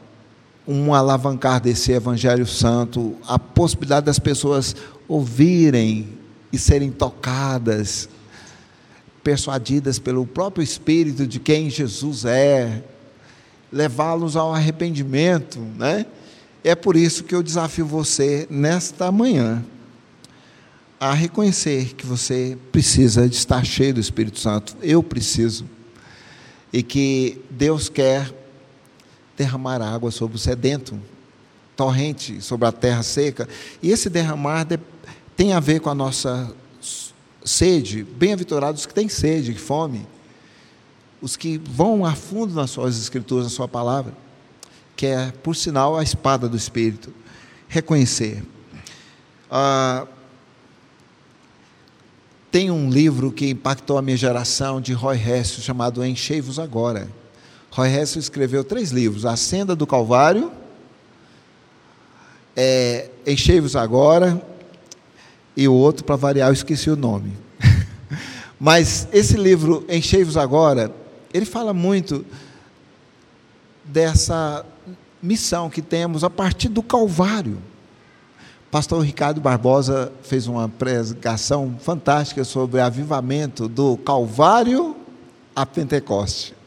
um 0.68 0.92
alavancar 0.92 1.62
desse 1.62 1.92
Evangelho 1.92 2.46
Santo, 2.46 3.16
a 3.26 3.38
possibilidade 3.38 4.04
das 4.04 4.18
pessoas 4.18 4.76
ouvirem 5.08 6.06
e 6.52 6.58
serem 6.58 6.90
tocadas, 6.90 8.06
persuadidas 9.24 9.98
pelo 9.98 10.26
próprio 10.26 10.62
Espírito 10.62 11.26
de 11.26 11.40
quem 11.40 11.70
Jesus 11.70 12.26
é, 12.26 12.82
levá-los 13.72 14.36
ao 14.36 14.52
arrependimento, 14.54 15.58
né? 15.58 16.04
É 16.62 16.74
por 16.74 16.96
isso 16.96 17.24
que 17.24 17.34
eu 17.34 17.42
desafio 17.42 17.86
você 17.86 18.46
nesta 18.50 19.10
manhã 19.10 19.64
a 21.00 21.14
reconhecer 21.14 21.94
que 21.94 22.04
você 22.04 22.58
precisa 22.70 23.26
de 23.26 23.36
estar 23.36 23.64
cheio 23.64 23.94
do 23.94 24.00
Espírito 24.00 24.38
Santo. 24.38 24.76
Eu 24.82 25.02
preciso. 25.02 25.64
E 26.70 26.82
que 26.82 27.40
Deus 27.50 27.88
quer 27.88 28.30
derramar 29.38 29.80
água 29.80 30.10
sobre 30.10 30.36
o 30.36 30.38
sedento, 30.38 31.00
torrente 31.76 32.42
sobre 32.42 32.66
a 32.66 32.72
terra 32.72 33.04
seca. 33.04 33.48
E 33.80 33.90
esse 33.90 34.10
derramar 34.10 34.66
tem 35.36 35.52
a 35.52 35.60
ver 35.60 35.80
com 35.80 35.88
a 35.88 35.94
nossa 35.94 36.52
sede. 37.44 38.02
Bem-aventurados 38.02 38.84
que 38.84 38.92
têm 38.92 39.08
sede, 39.08 39.54
fome. 39.54 40.04
Os 41.22 41.36
que 41.36 41.56
vão 41.56 42.04
a 42.04 42.14
fundo 42.14 42.52
nas 42.52 42.70
suas 42.70 42.98
escrituras, 42.98 43.44
na 43.44 43.50
sua 43.50 43.68
palavra, 43.68 44.12
que 44.96 45.06
é, 45.06 45.32
por 45.42 45.54
sinal, 45.54 45.96
a 45.96 46.02
espada 46.02 46.48
do 46.48 46.56
Espírito. 46.56 47.14
Reconhecer. 47.68 48.42
Ah, 49.50 50.06
tem 52.50 52.70
um 52.70 52.90
livro 52.90 53.30
que 53.30 53.50
impactou 53.50 53.98
a 53.98 54.02
minha 54.02 54.16
geração, 54.16 54.80
de 54.80 54.92
Roy 54.92 55.16
Hess, 55.16 55.62
chamado 55.62 56.04
Enchei-vos 56.04 56.58
Agora. 56.58 57.08
Roy 57.78 57.94
Hessel 57.94 58.18
escreveu 58.18 58.64
três 58.64 58.90
livros: 58.90 59.24
A 59.24 59.36
Senda 59.36 59.76
do 59.76 59.86
Calvário, 59.86 60.50
é, 62.56 63.08
Enchei-vos 63.24 63.76
Agora, 63.76 64.42
e 65.56 65.68
o 65.68 65.72
outro, 65.72 66.04
para 66.04 66.16
variar, 66.16 66.48
eu 66.48 66.52
esqueci 66.52 66.90
o 66.90 66.96
nome. 66.96 67.32
Mas 68.58 69.06
esse 69.12 69.36
livro, 69.36 69.84
Enchei-vos 69.88 70.36
Agora, 70.36 70.92
ele 71.32 71.46
fala 71.46 71.72
muito 71.72 72.26
dessa 73.84 74.66
missão 75.22 75.70
que 75.70 75.80
temos 75.80 76.24
a 76.24 76.30
partir 76.30 76.68
do 76.68 76.82
Calvário. 76.82 77.58
Pastor 78.72 79.04
Ricardo 79.04 79.40
Barbosa 79.40 80.12
fez 80.24 80.48
uma 80.48 80.68
pregação 80.68 81.76
fantástica 81.80 82.42
sobre 82.42 82.80
avivamento 82.80 83.68
do 83.68 83.96
Calvário 83.98 84.96
a 85.54 85.64
Pentecoste. 85.64 86.57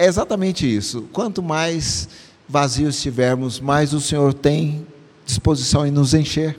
É 0.00 0.06
exatamente 0.06 0.64
isso. 0.64 1.02
Quanto 1.12 1.42
mais 1.42 2.08
vazios 2.48 2.94
estivermos, 2.94 3.60
mais 3.60 3.92
o 3.92 4.00
Senhor 4.00 4.32
tem 4.32 4.86
disposição 5.26 5.86
em 5.86 5.90
nos 5.90 6.14
encher. 6.14 6.58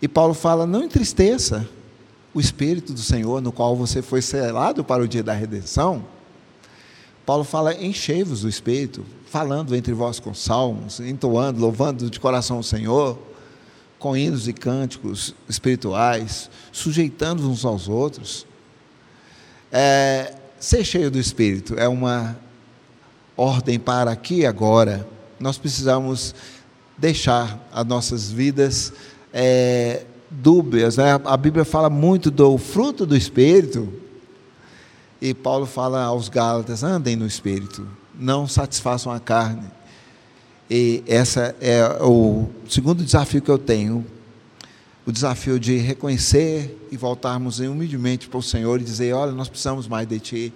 E 0.00 0.06
Paulo 0.06 0.32
fala: 0.32 0.64
não 0.64 0.84
entristeça 0.84 1.68
o 2.32 2.38
Espírito 2.38 2.92
do 2.92 3.00
Senhor, 3.00 3.42
no 3.42 3.50
qual 3.50 3.74
você 3.74 4.00
foi 4.00 4.22
selado 4.22 4.84
para 4.84 5.02
o 5.02 5.08
dia 5.08 5.24
da 5.24 5.32
redenção. 5.32 6.04
Paulo 7.26 7.42
fala: 7.42 7.74
enchei-vos 7.74 8.42
do 8.42 8.48
Espírito, 8.48 9.04
falando 9.26 9.74
entre 9.74 9.92
vós 9.92 10.20
com 10.20 10.32
salmos, 10.32 11.00
entoando, 11.00 11.60
louvando 11.60 12.08
de 12.08 12.20
coração 12.20 12.60
o 12.60 12.62
Senhor, 12.62 13.18
com 13.98 14.16
hinos 14.16 14.46
e 14.46 14.52
cânticos 14.52 15.34
espirituais, 15.48 16.48
sujeitando 16.70 17.50
uns 17.50 17.64
aos 17.64 17.88
outros. 17.88 18.46
É, 19.72 20.36
Ser 20.62 20.84
cheio 20.84 21.10
do 21.10 21.18
Espírito 21.18 21.74
é 21.76 21.88
uma 21.88 22.38
ordem 23.36 23.80
para 23.80 24.12
aqui 24.12 24.42
e 24.42 24.46
agora. 24.46 25.04
Nós 25.40 25.58
precisamos 25.58 26.36
deixar 26.96 27.68
as 27.72 27.84
nossas 27.84 28.30
vidas 28.30 28.92
é, 29.32 30.04
dúbias. 30.30 30.98
Né? 30.98 31.20
A 31.24 31.36
Bíblia 31.36 31.64
fala 31.64 31.90
muito 31.90 32.30
do 32.30 32.56
fruto 32.58 33.04
do 33.04 33.16
Espírito, 33.16 33.92
e 35.20 35.34
Paulo 35.34 35.66
fala 35.66 36.04
aos 36.04 36.28
Gálatas: 36.28 36.84
andem 36.84 37.16
no 37.16 37.26
Espírito, 37.26 37.84
não 38.14 38.46
satisfaçam 38.46 39.10
a 39.10 39.18
carne. 39.18 39.68
E 40.70 41.02
essa 41.08 41.56
é 41.60 41.84
o 42.00 42.48
segundo 42.68 43.02
desafio 43.02 43.42
que 43.42 43.50
eu 43.50 43.58
tenho, 43.58 44.06
o 45.04 45.10
desafio 45.10 45.58
de 45.58 45.76
reconhecer 45.78 46.86
e 46.90 46.96
voltarmos 46.96 47.58
humildemente 47.58 48.28
para 48.28 48.38
o 48.38 48.42
Senhor 48.42 48.80
e 48.80 48.84
dizer: 48.84 49.12
olha, 49.12 49.32
nós 49.32 49.48
precisamos 49.48 49.88
mais 49.88 50.06
de 50.06 50.20
Ti. 50.20 50.52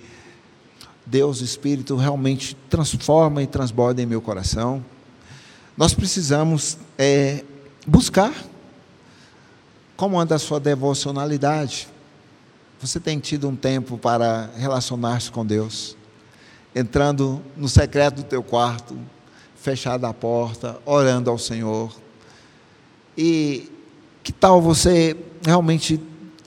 Deus, 1.04 1.40
o 1.40 1.44
Espírito, 1.44 1.96
realmente 1.96 2.56
transforma 2.68 3.42
e 3.42 3.46
transborda 3.46 4.02
em 4.02 4.06
meu 4.06 4.20
coração. 4.20 4.84
Nós 5.76 5.94
precisamos 5.94 6.78
é, 6.98 7.44
buscar 7.86 8.32
como 9.96 10.18
anda 10.18 10.34
a 10.34 10.38
sua 10.38 10.60
devocionalidade. 10.60 11.88
Você 12.80 13.00
tem 13.00 13.18
tido 13.18 13.48
um 13.48 13.56
tempo 13.56 13.96
para 13.96 14.50
relacionar-se 14.56 15.30
com 15.30 15.46
Deus, 15.46 15.96
entrando 16.74 17.40
no 17.56 17.68
secreto 17.68 18.16
do 18.16 18.22
teu 18.24 18.42
quarto, 18.42 18.98
fechada 19.56 20.08
a 20.08 20.12
porta, 20.12 20.78
orando 20.84 21.30
ao 21.30 21.38
Senhor. 21.38 21.94
E 23.16 23.70
que 24.26 24.32
tal 24.32 24.60
você 24.60 25.16
realmente 25.44 26.00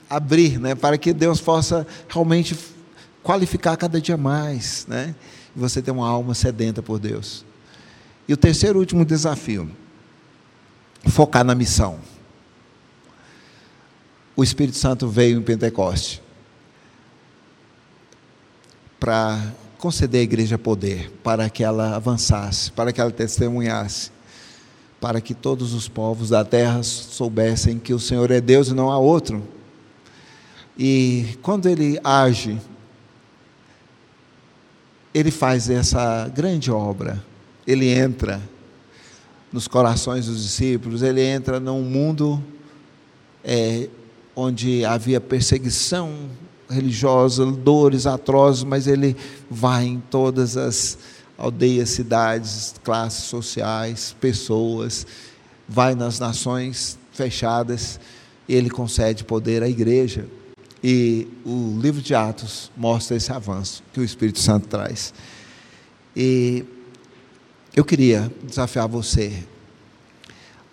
abrir, 0.06 0.60
né, 0.60 0.74
para 0.74 0.98
que 0.98 1.14
Deus 1.14 1.40
possa 1.40 1.86
realmente 2.10 2.54
qualificar 3.22 3.74
cada 3.74 3.98
dia 3.98 4.18
mais, 4.18 4.84
né? 4.86 5.14
E 5.56 5.58
você 5.58 5.80
ter 5.80 5.90
uma 5.90 6.06
alma 6.06 6.34
sedenta 6.34 6.82
por 6.82 6.98
Deus. 6.98 7.42
E 8.28 8.34
o 8.34 8.36
terceiro 8.36 8.78
e 8.78 8.80
último 8.80 9.02
desafio, 9.02 9.70
focar 11.06 11.42
na 11.42 11.54
missão. 11.54 11.98
O 14.36 14.44
Espírito 14.44 14.76
Santo 14.76 15.08
veio 15.08 15.38
em 15.38 15.42
Pentecoste 15.42 16.22
para 18.98 19.54
conceder 19.78 20.20
à 20.20 20.24
igreja 20.24 20.58
poder, 20.58 21.10
para 21.24 21.48
que 21.48 21.64
ela 21.64 21.96
avançasse, 21.96 22.70
para 22.72 22.92
que 22.92 23.00
ela 23.00 23.10
testemunhasse, 23.10 24.12
para 25.00 25.20
que 25.20 25.34
todos 25.34 25.72
os 25.72 25.88
povos 25.88 26.28
da 26.28 26.44
terra 26.44 26.82
soubessem 26.82 27.78
que 27.78 27.94
o 27.94 27.98
Senhor 27.98 28.30
é 28.30 28.40
Deus 28.40 28.68
e 28.68 28.74
não 28.74 28.90
há 28.90 28.98
outro. 28.98 29.42
E 30.78 31.38
quando 31.42 31.68
ele 31.68 31.98
age, 32.04 32.60
ele 35.14 35.30
faz 35.30 35.70
essa 35.70 36.28
grande 36.28 36.70
obra, 36.70 37.22
ele 37.66 37.88
entra 37.88 38.40
nos 39.52 39.66
corações 39.66 40.26
dos 40.26 40.42
discípulos, 40.42 41.02
ele 41.02 41.22
entra 41.22 41.58
num 41.58 41.82
mundo 41.82 42.42
é, 43.42 43.88
onde 44.36 44.84
havia 44.84 45.20
perseguição 45.20 46.12
religiosa, 46.68 47.44
dores 47.46 48.06
atrozes, 48.06 48.62
mas 48.62 48.86
ele 48.86 49.16
vai 49.50 49.86
em 49.86 49.98
todas 49.98 50.56
as 50.56 50.98
aldeias, 51.40 51.88
cidades, 51.88 52.74
classes 52.84 53.24
sociais, 53.24 54.14
pessoas, 54.20 55.06
vai 55.66 55.94
nas 55.94 56.18
nações 56.18 56.98
fechadas, 57.12 57.98
ele 58.48 58.68
concede 58.68 59.24
poder 59.24 59.62
à 59.62 59.68
igreja. 59.68 60.26
E 60.84 61.26
o 61.44 61.78
livro 61.80 62.02
de 62.02 62.14
Atos 62.14 62.70
mostra 62.76 63.16
esse 63.16 63.32
avanço 63.32 63.82
que 63.92 64.00
o 64.00 64.04
Espírito 64.04 64.38
Santo 64.38 64.68
traz. 64.68 65.14
E 66.14 66.64
eu 67.74 67.84
queria 67.84 68.30
desafiar 68.42 68.86
você 68.86 69.44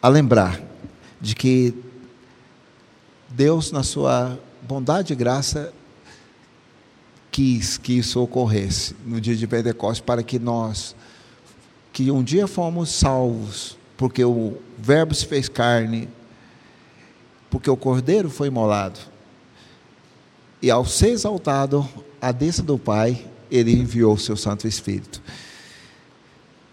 a 0.02 0.10
lembrar 0.10 0.62
de 1.20 1.36
que 1.36 1.74
Deus, 3.30 3.72
na 3.72 3.84
sua 3.84 4.38
bondade 4.62 5.14
e 5.14 5.16
graça, 5.16 5.74
quis 7.38 7.78
que 7.78 7.94
isso 7.94 8.20
ocorresse 8.20 8.96
no 9.06 9.22
dia 9.22 9.36
de 9.36 9.46
Pentecostes 9.46 10.04
para 10.04 10.24
que 10.24 10.40
nós, 10.40 10.96
que 11.94 12.10
um 12.10 12.24
dia 12.24 12.48
fomos 12.48 12.90
salvos, 12.90 13.78
porque 13.96 14.26
o 14.26 14.58
Verbo 14.76 15.14
se 15.14 15.24
fez 15.24 15.48
carne, 15.48 16.10
porque 17.52 17.70
o 17.70 17.78
Cordeiro 17.78 18.28
foi 18.28 18.48
imolado, 18.48 19.00
e 20.64 20.72
ao 20.72 20.84
ser 20.84 21.10
exaltado 21.10 21.88
a 22.20 22.32
destra 22.32 22.66
do 22.66 22.80
Pai, 22.80 23.24
ele 23.52 23.72
enviou 23.72 24.16
o 24.16 24.20
seu 24.20 24.36
Santo 24.36 24.68
Espírito. 24.68 25.22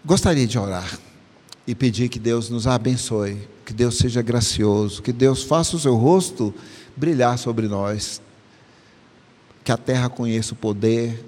Gostaria 0.03 0.47
de 0.47 0.57
orar 0.57 0.97
e 1.67 1.75
pedir 1.75 2.09
que 2.09 2.17
Deus 2.17 2.49
nos 2.49 2.65
abençoe, 2.65 3.37
que 3.63 3.71
Deus 3.71 3.99
seja 3.99 4.23
gracioso, 4.23 5.03
que 5.03 5.13
Deus 5.13 5.43
faça 5.43 5.75
o 5.75 5.79
seu 5.79 5.95
rosto 5.95 6.51
brilhar 6.97 7.37
sobre 7.37 7.67
nós, 7.67 8.19
que 9.65 9.71
a 9.71 9.77
terra 9.77 10.07
conheça 10.07 10.53
o 10.53 10.55
poder, 10.55 11.25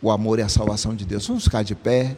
o 0.00 0.10
amor 0.10 0.38
e 0.38 0.42
a 0.42 0.48
salvação 0.48 0.94
de 0.96 1.04
Deus. 1.04 1.26
Vamos 1.26 1.44
ficar 1.44 1.62
de 1.62 1.74
pé. 1.74 2.16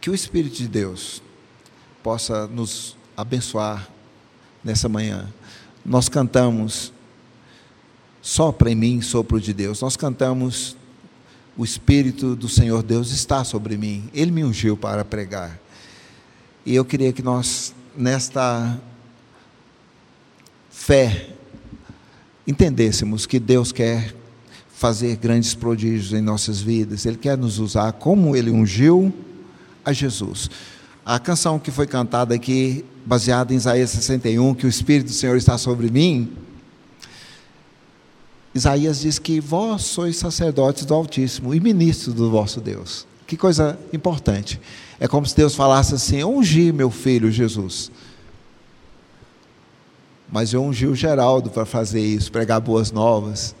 Que 0.00 0.08
o 0.08 0.14
Espírito 0.14 0.56
de 0.56 0.66
Deus 0.66 1.22
possa 2.02 2.46
nos 2.46 2.96
abençoar 3.14 3.88
nessa 4.64 4.88
manhã. 4.88 5.30
Nós 5.84 6.08
cantamos 6.08 6.94
Sopra 8.22 8.70
em 8.70 8.74
mim, 8.74 9.02
sopro 9.02 9.38
de 9.38 9.52
Deus. 9.52 9.82
Nós 9.82 9.98
cantamos 9.98 10.74
O 11.58 11.62
Espírito 11.62 12.34
do 12.34 12.48
Senhor 12.48 12.82
Deus 12.82 13.10
está 13.10 13.44
sobre 13.44 13.76
mim. 13.76 14.08
Ele 14.14 14.30
me 14.30 14.42
ungiu 14.42 14.78
para 14.78 15.04
pregar. 15.04 15.60
E 16.64 16.74
eu 16.74 16.86
queria 16.86 17.12
que 17.12 17.22
nós 17.22 17.74
nesta 17.96 18.78
fé, 20.70 21.30
entendêssemos 22.46 23.26
que 23.26 23.38
Deus 23.38 23.72
quer 23.72 24.14
fazer 24.74 25.16
grandes 25.16 25.54
prodígios 25.54 26.12
em 26.12 26.20
nossas 26.20 26.60
vidas, 26.60 27.06
Ele 27.06 27.16
quer 27.16 27.38
nos 27.38 27.58
usar 27.58 27.92
como 27.92 28.36
Ele 28.36 28.50
ungiu 28.50 29.12
a 29.84 29.92
Jesus. 29.92 30.50
A 31.06 31.18
canção 31.18 31.58
que 31.58 31.70
foi 31.70 31.86
cantada 31.86 32.34
aqui, 32.34 32.84
baseada 33.06 33.52
em 33.52 33.56
Isaías 33.56 33.90
61, 33.90 34.54
que 34.54 34.66
o 34.66 34.68
Espírito 34.68 35.06
do 35.06 35.12
Senhor 35.12 35.36
está 35.36 35.56
sobre 35.56 35.90
mim, 35.90 36.32
Isaías 38.54 39.00
diz 39.00 39.18
que 39.18 39.40
vós 39.40 39.82
sois 39.82 40.16
sacerdotes 40.16 40.84
do 40.84 40.94
Altíssimo 40.94 41.54
e 41.54 41.60
ministros 41.60 42.14
do 42.14 42.30
vosso 42.30 42.60
Deus. 42.60 43.06
Que 43.26 43.36
coisa 43.36 43.78
importante. 43.92 44.60
É 45.00 45.08
como 45.08 45.26
se 45.26 45.34
Deus 45.34 45.54
falasse 45.54 45.94
assim: 45.94 46.22
ungi 46.24 46.72
meu 46.72 46.90
filho 46.90 47.30
Jesus. 47.30 47.90
Mas 50.30 50.52
eu 50.52 50.62
ungi 50.62 50.86
o 50.86 50.94
Geraldo 50.94 51.50
para 51.50 51.64
fazer 51.64 52.00
isso, 52.00 52.32
pregar 52.32 52.60
boas 52.60 52.90
novas. 52.90 53.54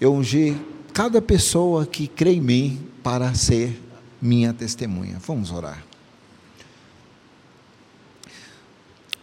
Eu 0.00 0.12
ungi 0.12 0.56
cada 0.92 1.22
pessoa 1.22 1.86
que 1.86 2.06
crê 2.06 2.34
em 2.34 2.40
mim 2.40 2.86
para 3.02 3.32
ser 3.34 3.80
minha 4.20 4.52
testemunha. 4.52 5.18
Vamos 5.26 5.50
orar. 5.50 5.82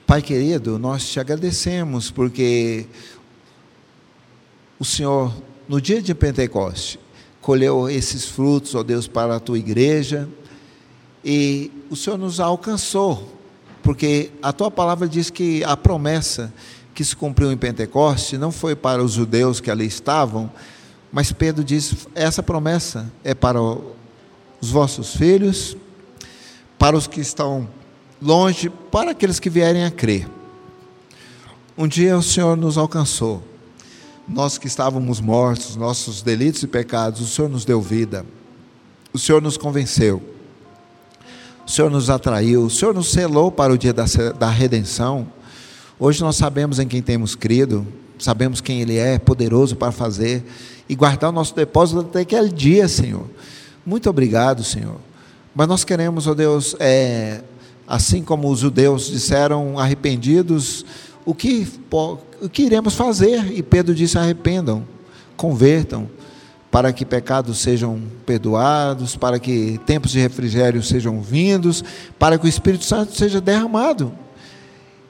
Pai 0.06 0.22
querido, 0.24 0.80
nós 0.80 1.08
te 1.08 1.20
agradecemos 1.20 2.10
porque 2.10 2.88
o 4.80 4.86
Senhor, 4.86 5.32
no 5.68 5.80
dia 5.80 6.02
de 6.02 6.16
Pentecoste, 6.16 7.00
colheu 7.42 7.90
esses 7.90 8.26
frutos, 8.26 8.76
ó 8.76 8.84
Deus, 8.84 9.08
para 9.08 9.36
a 9.36 9.40
tua 9.40 9.58
igreja 9.58 10.28
e 11.24 11.72
o 11.90 11.96
Senhor 11.96 12.18
nos 12.18 12.40
alcançou, 12.40 13.28
porque 13.84 14.32
a 14.42 14.54
tua 14.54 14.72
palavra 14.72 15.08
diz 15.08 15.30
que 15.30 15.64
a 15.64 15.76
promessa 15.76 16.54
que 16.94 17.04
se 17.04 17.16
cumpriu 17.16 17.52
em 17.52 17.58
Pentecoste 17.58 18.38
não 18.38 18.52
foi 18.52 18.76
para 18.76 19.04
os 19.04 19.14
judeus 19.14 19.60
que 19.60 19.70
ali 19.70 19.86
estavam, 19.86 20.52
mas 21.12 21.32
Pedro 21.32 21.64
diz: 21.64 22.08
essa 22.16 22.42
promessa 22.42 23.12
é 23.24 23.34
para 23.34 23.62
os 23.62 24.70
vossos 24.70 25.16
filhos, 25.16 25.76
para 26.78 26.98
os 26.98 27.08
que 27.08 27.20
estão 27.20 27.68
longe, 28.22 28.70
para 28.70 29.12
aqueles 29.12 29.40
que 29.40 29.50
vierem 29.50 29.86
a 29.86 29.92
crer. 29.92 30.28
Um 31.78 31.88
dia 31.88 32.18
o 32.18 32.24
Senhor 32.24 32.56
nos 32.58 32.78
alcançou, 32.78 33.44
nós 34.30 34.58
que 34.58 34.68
estávamos 34.68 35.20
mortos, 35.20 35.76
nossos 35.76 36.22
delitos 36.22 36.64
e 36.64 36.68
pecados, 36.68 37.20
o 37.22 37.28
Senhor 37.28 37.50
nos 37.50 37.66
deu 37.66 37.82
vida, 37.82 38.26
o 39.12 39.20
Senhor 39.20 39.42
nos 39.42 39.58
convenceu 39.58 40.22
o 41.70 41.72
Senhor 41.72 41.92
nos 41.92 42.10
atraiu, 42.10 42.64
o 42.64 42.70
Senhor 42.70 42.96
nos 42.96 43.12
selou 43.12 43.52
para 43.52 43.72
o 43.72 43.78
dia 43.78 43.94
da, 43.94 44.06
da 44.40 44.50
redenção. 44.50 45.28
Hoje 46.00 46.20
nós 46.22 46.36
sabemos 46.36 46.80
em 46.80 46.88
quem 46.88 47.00
temos 47.00 47.36
crido, 47.36 47.86
sabemos 48.18 48.60
quem 48.60 48.82
Ele 48.82 48.98
é, 48.98 49.20
poderoso 49.20 49.76
para 49.76 49.92
fazer 49.92 50.44
e 50.90 50.96
guardar 50.96 51.30
o 51.30 51.32
nosso 51.32 51.56
depósito 51.56 52.00
até 52.00 52.22
aquele 52.22 52.50
dia, 52.50 52.88
Senhor. 52.88 53.28
Muito 53.86 54.10
obrigado, 54.10 54.64
Senhor. 54.64 54.96
Mas 55.54 55.68
nós 55.68 55.84
queremos, 55.84 56.26
ó 56.26 56.32
oh 56.32 56.36
Deus, 56.36 56.76
é, 56.80 57.44
assim 57.88 58.24
como 58.24 58.50
os 58.50 58.62
judeus 58.62 59.06
disseram 59.06 59.78
arrependidos, 59.78 60.84
o 61.30 61.36
que, 61.36 61.68
o 62.42 62.50
que 62.50 62.64
iremos 62.64 62.96
fazer? 62.96 63.52
E 63.52 63.62
Pedro 63.62 63.94
disse: 63.94 64.18
arrependam, 64.18 64.84
convertam, 65.38 66.10
para 66.72 66.92
que 66.92 67.06
pecados 67.06 67.60
sejam 67.60 68.02
perdoados, 68.26 69.16
para 69.16 69.38
que 69.38 69.80
tempos 69.86 70.10
de 70.10 70.20
refrigério 70.20 70.82
sejam 70.82 71.22
vindos, 71.22 71.84
para 72.18 72.40
que 72.40 72.48
o 72.48 72.50
Espírito 72.50 72.84
Santo 72.84 73.16
seja 73.16 73.40
derramado. 73.40 74.12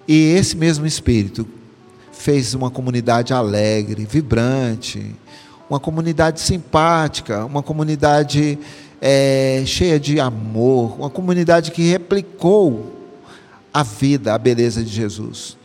E 0.06 0.34
esse 0.34 0.58
mesmo 0.58 0.86
Espírito 0.86 1.48
fez 2.12 2.54
uma 2.54 2.70
comunidade 2.70 3.34
alegre, 3.34 4.06
vibrante, 4.06 5.16
uma 5.70 5.80
comunidade 5.80 6.42
simpática, 6.42 7.46
uma 7.46 7.64
comunidade 7.64 8.60
é, 9.00 9.64
cheia 9.66 9.98
de 9.98 10.20
amor, 10.20 11.00
uma 11.00 11.10
comunidade 11.10 11.72
que 11.72 11.90
replicou 11.90 12.94
a 13.74 13.84
vida, 13.84 14.34
a 14.34 14.38
beleza 14.38 14.84
de 14.84 14.90
Jesus. 14.90 15.59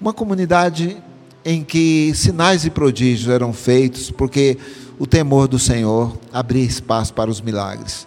Uma 0.00 0.14
comunidade 0.14 0.96
em 1.44 1.62
que 1.62 2.12
sinais 2.14 2.64
e 2.64 2.70
prodígios 2.70 3.28
eram 3.28 3.52
feitos, 3.52 4.10
porque 4.10 4.56
o 4.98 5.06
temor 5.06 5.46
do 5.46 5.58
Senhor 5.58 6.16
abria 6.32 6.64
espaço 6.64 7.12
para 7.12 7.30
os 7.30 7.42
milagres. 7.42 8.06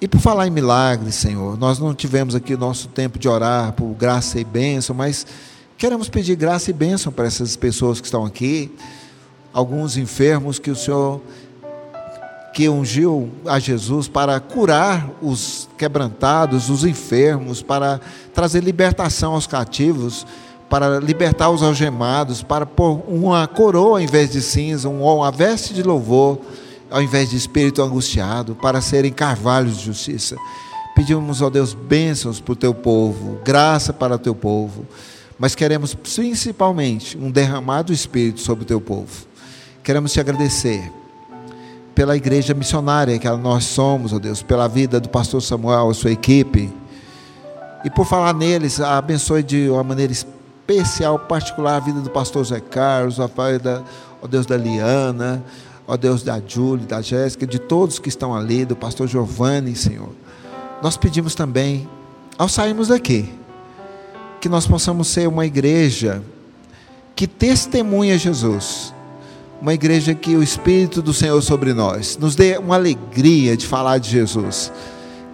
E 0.00 0.06
por 0.06 0.20
falar 0.20 0.46
em 0.46 0.50
milagres, 0.50 1.16
Senhor, 1.16 1.58
nós 1.58 1.80
não 1.80 1.92
tivemos 1.92 2.36
aqui 2.36 2.54
o 2.54 2.58
nosso 2.58 2.86
tempo 2.86 3.18
de 3.18 3.28
orar 3.28 3.72
por 3.72 3.88
graça 3.94 4.38
e 4.38 4.44
bênção, 4.44 4.94
mas 4.94 5.26
queremos 5.76 6.08
pedir 6.08 6.36
graça 6.36 6.70
e 6.70 6.72
bênção 6.72 7.10
para 7.10 7.26
essas 7.26 7.56
pessoas 7.56 8.00
que 8.00 8.06
estão 8.06 8.24
aqui, 8.24 8.70
alguns 9.52 9.96
enfermos 9.96 10.60
que 10.60 10.70
o 10.70 10.76
Senhor 10.76 11.20
que 12.54 12.68
ungiu 12.68 13.28
a 13.44 13.58
Jesus 13.58 14.06
para 14.06 14.38
curar 14.38 15.10
os 15.20 15.68
quebrantados, 15.76 16.70
os 16.70 16.84
enfermos, 16.84 17.60
para 17.60 18.00
trazer 18.32 18.62
libertação 18.62 19.34
aos 19.34 19.48
cativos, 19.48 20.24
para 20.68 21.00
libertar 21.00 21.50
os 21.50 21.62
algemados, 21.62 22.42
para 22.42 22.66
pôr 22.66 23.02
uma 23.08 23.46
coroa 23.46 24.02
em 24.02 24.06
vez 24.06 24.30
de 24.30 24.42
cinza, 24.42 24.88
uma 24.88 25.30
veste 25.30 25.72
de 25.72 25.82
louvor 25.82 26.38
ao 26.90 27.02
invés 27.02 27.30
de 27.30 27.36
espírito 27.36 27.82
angustiado, 27.82 28.54
para 28.54 28.80
serem 28.80 29.12
carvalhos 29.12 29.78
de 29.78 29.84
justiça. 29.84 30.36
Pedimos, 30.94 31.42
ó 31.42 31.50
Deus, 31.50 31.74
bênçãos 31.74 32.40
para 32.40 32.52
o 32.52 32.56
teu 32.56 32.74
povo, 32.74 33.38
graça 33.44 33.92
para 33.92 34.14
o 34.14 34.18
teu 34.18 34.34
povo, 34.34 34.86
mas 35.38 35.54
queremos 35.54 35.94
principalmente 35.94 37.16
um 37.16 37.30
derramado 37.30 37.92
espírito 37.92 38.40
sobre 38.40 38.64
o 38.64 38.66
teu 38.66 38.80
povo. 38.80 39.26
Queremos 39.82 40.12
te 40.12 40.20
agradecer 40.20 40.90
pela 41.94 42.16
igreja 42.16 42.54
missionária 42.54 43.18
que 43.18 43.28
nós 43.30 43.64
somos, 43.64 44.12
ó 44.12 44.18
Deus, 44.18 44.42
pela 44.42 44.66
vida 44.66 44.98
do 44.98 45.08
pastor 45.08 45.42
Samuel, 45.42 45.90
a 45.90 45.94
sua 45.94 46.10
equipe. 46.10 46.72
E 47.84 47.90
por 47.90 48.06
falar 48.06 48.34
neles, 48.34 48.80
abençoe 48.80 49.42
de 49.42 49.68
uma 49.68 49.84
maneira 49.84 50.12
especial, 50.70 51.18
particular, 51.18 51.76
a 51.76 51.80
vida 51.80 52.00
do 52.00 52.10
pastor 52.10 52.44
Zé 52.44 52.60
Carlos, 52.60 53.18
a 53.18 53.26
vida, 53.26 53.82
ó 54.20 54.26
Deus, 54.26 54.44
da 54.44 54.54
Liana, 54.54 55.42
ó 55.86 55.96
Deus, 55.96 56.22
da 56.22 56.38
Júlia, 56.46 56.86
da 56.86 57.00
Jéssica, 57.00 57.46
de 57.46 57.58
todos 57.58 57.98
que 57.98 58.10
estão 58.10 58.34
ali, 58.34 58.66
do 58.66 58.76
pastor 58.76 59.08
Giovanni, 59.08 59.74
Senhor. 59.74 60.10
Nós 60.82 60.98
pedimos 60.98 61.34
também, 61.34 61.88
ao 62.36 62.50
sairmos 62.50 62.88
daqui, 62.88 63.32
que 64.42 64.48
nós 64.48 64.66
possamos 64.66 65.08
ser 65.08 65.26
uma 65.26 65.46
igreja 65.46 66.22
que 67.16 67.26
testemunha 67.26 68.18
Jesus 68.18 68.92
uma 69.60 69.74
igreja 69.74 70.14
que 70.14 70.36
o 70.36 70.42
Espírito 70.42 71.02
do 71.02 71.12
Senhor 71.12 71.42
sobre 71.42 71.74
nós 71.74 72.16
nos 72.16 72.36
dê 72.36 72.56
uma 72.58 72.76
alegria 72.76 73.56
de 73.56 73.66
falar 73.66 73.98
de 73.98 74.08
Jesus, 74.08 74.70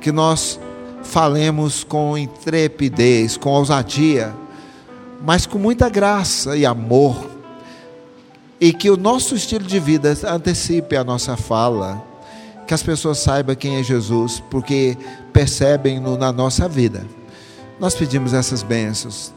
que 0.00 0.10
nós 0.10 0.58
falemos 1.02 1.84
com 1.84 2.16
intrepidez, 2.16 3.36
com 3.36 3.50
ousadia, 3.50 4.34
mas 5.24 5.46
com 5.46 5.58
muita 5.58 5.88
graça 5.88 6.56
e 6.56 6.66
amor, 6.66 7.30
e 8.60 8.72
que 8.72 8.90
o 8.90 8.96
nosso 8.96 9.34
estilo 9.34 9.64
de 9.64 9.80
vida 9.80 10.16
antecipe 10.28 10.96
a 10.96 11.02
nossa 11.02 11.36
fala, 11.36 12.04
que 12.66 12.74
as 12.74 12.82
pessoas 12.82 13.18
saibam 13.18 13.56
quem 13.56 13.76
é 13.76 13.82
Jesus, 13.82 14.42
porque 14.50 14.96
percebem-no 15.32 16.16
na 16.16 16.32
nossa 16.32 16.68
vida. 16.68 17.04
Nós 17.80 17.94
pedimos 17.94 18.32
essas 18.32 18.62
bênçãos 18.62 19.32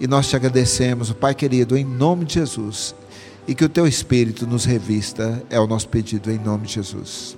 e 0.00 0.06
nós 0.06 0.28
te 0.28 0.36
agradecemos, 0.36 1.12
Pai 1.12 1.34
querido, 1.34 1.76
em 1.76 1.84
nome 1.84 2.24
de 2.24 2.34
Jesus 2.34 2.94
e 3.46 3.54
que 3.54 3.64
o 3.64 3.68
teu 3.68 3.86
Espírito 3.86 4.46
nos 4.46 4.64
revista, 4.64 5.42
é 5.48 5.60
o 5.60 5.66
nosso 5.66 5.88
pedido 5.88 6.30
em 6.30 6.38
nome 6.38 6.66
de 6.66 6.74
Jesus. 6.74 7.36